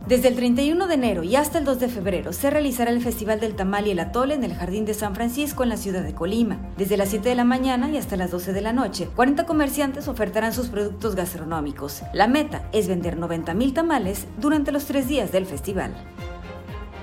[0.06, 3.40] Desde el 31 de enero y hasta el 2 de febrero se realizará el Festival
[3.40, 6.14] del Tamal y el Atole en el Jardín de San Francisco en la ciudad de
[6.14, 6.60] Colima.
[6.76, 10.06] Desde las 7 de la mañana y hasta las 12 de la noche, 40 comerciantes
[10.06, 12.02] ofertarán sus productos gastronómicos.
[12.12, 15.92] La meta es vender 90.000 tamales durante los tres días del festival.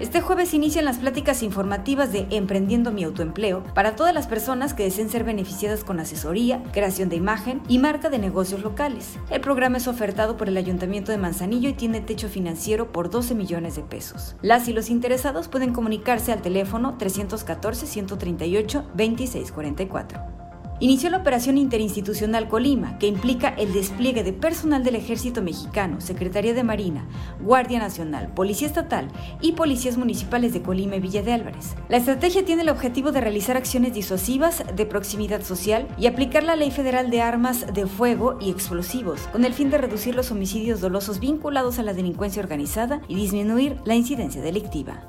[0.02, 4.82] Este jueves inician las pláticas informativas de Emprendiendo mi autoempleo para todas las personas que
[4.82, 9.20] deseen ser beneficiadas con asesoría, creación de imagen y marca de negocios locales.
[9.30, 13.36] El programa es ofertado por el Ayuntamiento de Manzanillo y tiene techo financiero por 12
[13.36, 14.36] millones de pesos.
[14.42, 20.41] Las y los interesados pueden comunicarse al teléfono 314 138 2644
[20.82, 26.54] inició la operación interinstitucional Colima, que implica el despliegue de personal del Ejército Mexicano, Secretaría
[26.54, 27.08] de Marina,
[27.40, 29.08] Guardia Nacional, Policía Estatal
[29.40, 31.76] y policías municipales de Colima y Villa de Álvarez.
[31.88, 36.56] La estrategia tiene el objetivo de realizar acciones disuasivas de proximidad social y aplicar la
[36.56, 40.82] Ley Federal de Armas de Fuego y Explosivos, con el fin de reducir los homicidios
[40.82, 45.04] dolosos vinculados a la delincuencia organizada y disminuir la incidencia delictiva.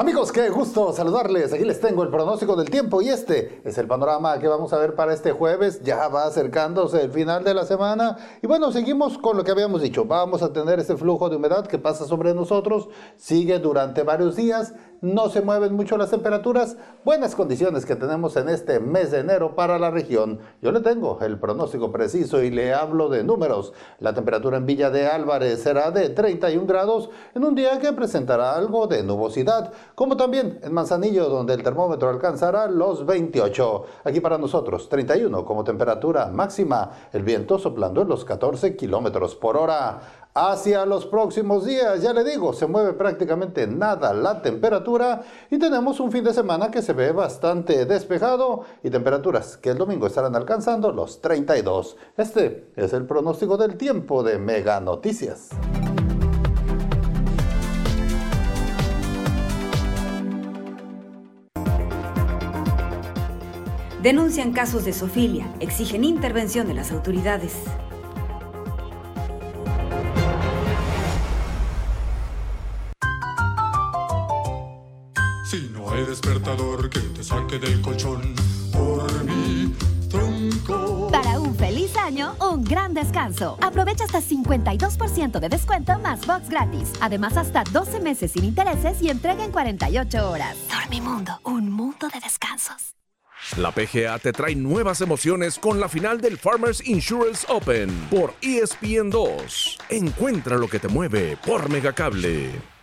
[0.00, 1.52] Amigos, qué gusto saludarles.
[1.52, 4.78] Aquí les tengo el pronóstico del tiempo y este es el panorama que vamos a
[4.78, 5.82] ver para este jueves.
[5.82, 9.82] Ya va acercándose el final de la semana y bueno, seguimos con lo que habíamos
[9.82, 10.06] dicho.
[10.06, 12.88] Vamos a tener este flujo de humedad que pasa sobre nosotros,
[13.18, 14.72] sigue durante varios días
[15.02, 19.54] no se mueven mucho las temperaturas, buenas condiciones que tenemos en este mes de enero
[19.54, 20.40] para la región.
[20.60, 23.72] Yo le tengo el pronóstico preciso y le hablo de números.
[23.98, 28.54] La temperatura en Villa de Álvarez será de 31 grados en un día que presentará
[28.54, 33.84] algo de nubosidad, como también en Manzanillo donde el termómetro alcanzará los 28.
[34.04, 39.56] Aquí para nosotros 31 como temperatura máxima, el viento soplando en los 14 kilómetros por
[39.56, 40.00] hora.
[40.34, 42.02] Hacia los próximos días.
[42.02, 46.70] Ya le digo, se mueve prácticamente nada la temperatura y tenemos un fin de semana
[46.70, 51.96] que se ve bastante despejado y temperaturas que el domingo estarán alcanzando los 32.
[52.16, 55.50] Este es el pronóstico del tiempo de Mega Noticias.
[64.02, 67.52] Denuncian casos de sofilia, exigen intervención de las autoridades.
[76.10, 78.34] Despertador que te saque del colchón
[78.72, 79.72] por mi
[80.08, 81.08] tronco.
[81.12, 83.56] Para un feliz año, un gran descanso.
[83.62, 86.92] Aprovecha hasta 52% de descuento más box gratis.
[87.00, 90.56] Además, hasta 12 meses sin intereses y entrega en 48 horas.
[90.68, 92.96] Dormimundo, un mundo de descansos.
[93.56, 99.10] La PGA te trae nuevas emociones con la final del Farmers Insurance Open por ESPN
[99.10, 99.78] 2.
[99.90, 102.79] Encuentra lo que te mueve por Megacable.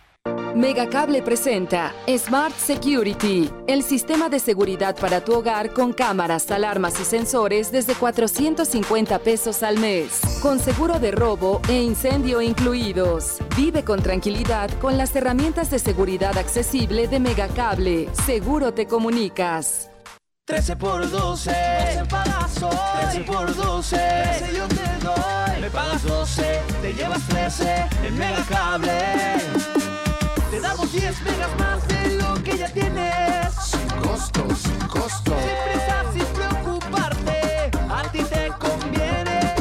[0.58, 7.04] Megacable presenta Smart Security, el sistema de seguridad para tu hogar con cámaras, alarmas y
[7.04, 13.38] sensores desde 450 pesos al mes, con seguro de robo e incendio incluidos.
[13.56, 18.08] Vive con tranquilidad con las herramientas de seguridad accesible de Megacable.
[18.26, 19.90] Seguro te comunicas.
[20.46, 23.10] 13 por 12, 12 pagas hoy.
[23.12, 25.60] 13 por 12, 13 yo te doy.
[25.60, 29.87] Me pagas 12, te llevas 13 en Megacable.
[30.58, 33.54] Te damos 10 megas más de lo que ya tienes.
[33.62, 35.32] Sin costo, sin costo.
[35.38, 37.70] Sin prisa, sin preocuparte.
[37.88, 39.54] A ti te conviene.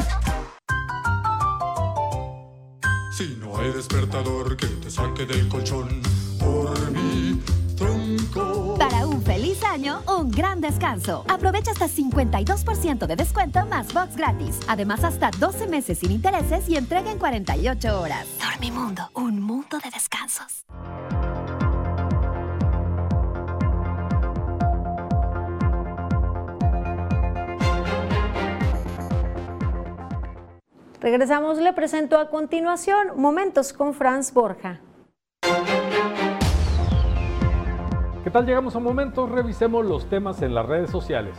[3.16, 6.02] Si no hay despertador que te saque del colchón
[6.40, 7.44] por mi
[7.76, 8.76] tronco.
[8.80, 11.26] Para un feliz año, un gran descanso.
[11.28, 14.60] Aprovecha hasta 52% de descuento más box gratis.
[14.68, 18.26] Además, hasta 12 meses sin intereses y entrega en 48 horas.
[18.42, 20.66] Dormimundo, un mundo de descansos.
[31.00, 34.82] Regresamos, le presento a continuación Momentos con Franz Borja.
[38.24, 38.48] ¿Qué tal?
[38.48, 41.38] Llegamos a momentos, revisemos los temas en las redes sociales.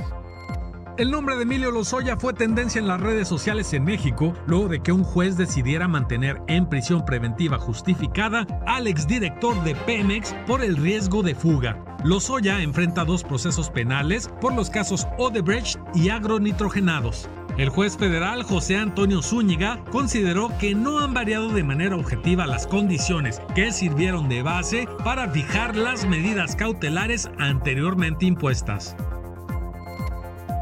[0.96, 4.80] El nombre de Emilio Lozoya fue tendencia en las redes sociales en México luego de
[4.80, 10.76] que un juez decidiera mantener en prisión preventiva justificada al exdirector de Pemex por el
[10.76, 11.84] riesgo de fuga.
[12.04, 17.28] Lozoya enfrenta dos procesos penales por los casos Odebrecht y agronitrogenados.
[17.58, 22.68] El juez federal José Antonio Zúñiga consideró que no han variado de manera objetiva las
[22.68, 28.94] condiciones que sirvieron de base para fijar las medidas cautelares anteriormente impuestas.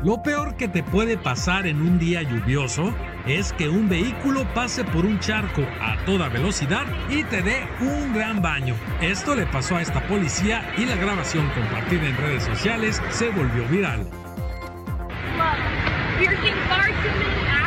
[0.02, 2.94] Lo peor que te puede pasar en un día lluvioso
[3.26, 8.14] es que un vehículo pase por un charco a toda velocidad y te dé un
[8.14, 8.74] gran baño.
[9.02, 13.68] Esto le pasó a esta policía y la grabación compartida en redes sociales se volvió
[13.68, 14.06] viral.
[16.20, 17.65] You're getting far too many hours.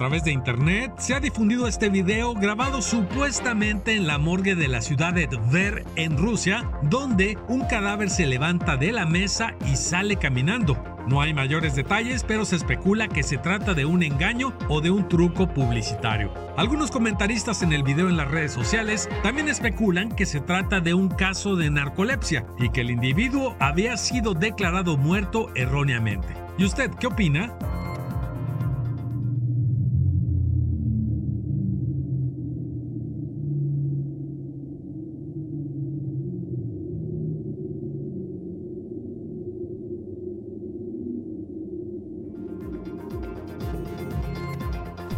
[0.00, 4.80] Través de internet se ha difundido este video grabado supuestamente en la morgue de la
[4.80, 10.16] ciudad de Tver en Rusia, donde un cadáver se levanta de la mesa y sale
[10.16, 10.82] caminando.
[11.06, 14.90] No hay mayores detalles, pero se especula que se trata de un engaño o de
[14.90, 16.32] un truco publicitario.
[16.56, 20.94] Algunos comentaristas en el video en las redes sociales también especulan que se trata de
[20.94, 26.28] un caso de narcolepsia y que el individuo había sido declarado muerto erróneamente.
[26.56, 27.54] ¿Y usted qué opina?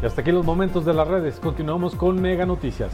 [0.03, 1.39] Y hasta aquí los momentos de las redes.
[1.39, 2.91] Continuamos con Mega Noticias.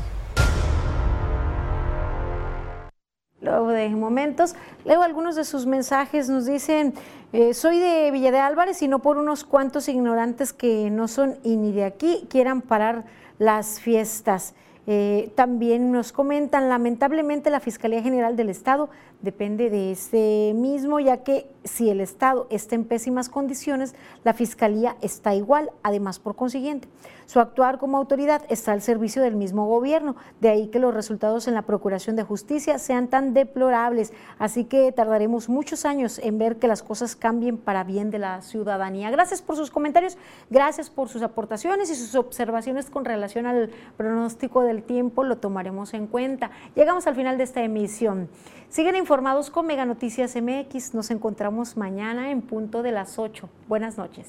[3.41, 4.55] Luego de momentos,
[4.85, 6.29] leo algunos de sus mensajes.
[6.29, 6.93] Nos dicen,
[7.33, 11.37] eh, soy de Villa de Álvarez y no por unos cuantos ignorantes que no son
[11.45, 13.05] y ni de aquí quieran parar
[13.39, 14.55] las fiestas.
[14.87, 18.91] Eh, también nos comentan, lamentablemente la Fiscalía General del Estado
[19.23, 23.95] depende de este mismo, ya que si el Estado está en pésimas condiciones,
[24.25, 26.89] la Fiscalía está igual, además por consiguiente.
[27.27, 31.47] Su actuar como autoridad está al servicio del mismo gobierno, de ahí que los resultados
[31.47, 36.57] en la Procuración de Justicia sean tan deplorables, así que tardaremos muchos años en ver
[36.57, 39.11] que las cosas cambien para bien de la ciudadanía.
[39.11, 40.17] Gracias por sus comentarios,
[40.49, 45.93] gracias por sus aportaciones y sus observaciones con relación al pronóstico del tiempo, lo tomaremos
[45.93, 46.51] en cuenta.
[46.77, 48.31] Llegamos al final de esta emisión.
[48.71, 50.93] Siguen informados con Mega Noticias MX.
[50.93, 53.49] Nos encontramos mañana en punto de las 8.
[53.67, 54.27] Buenas noches.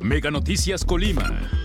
[0.00, 1.61] Mega Noticias Colima.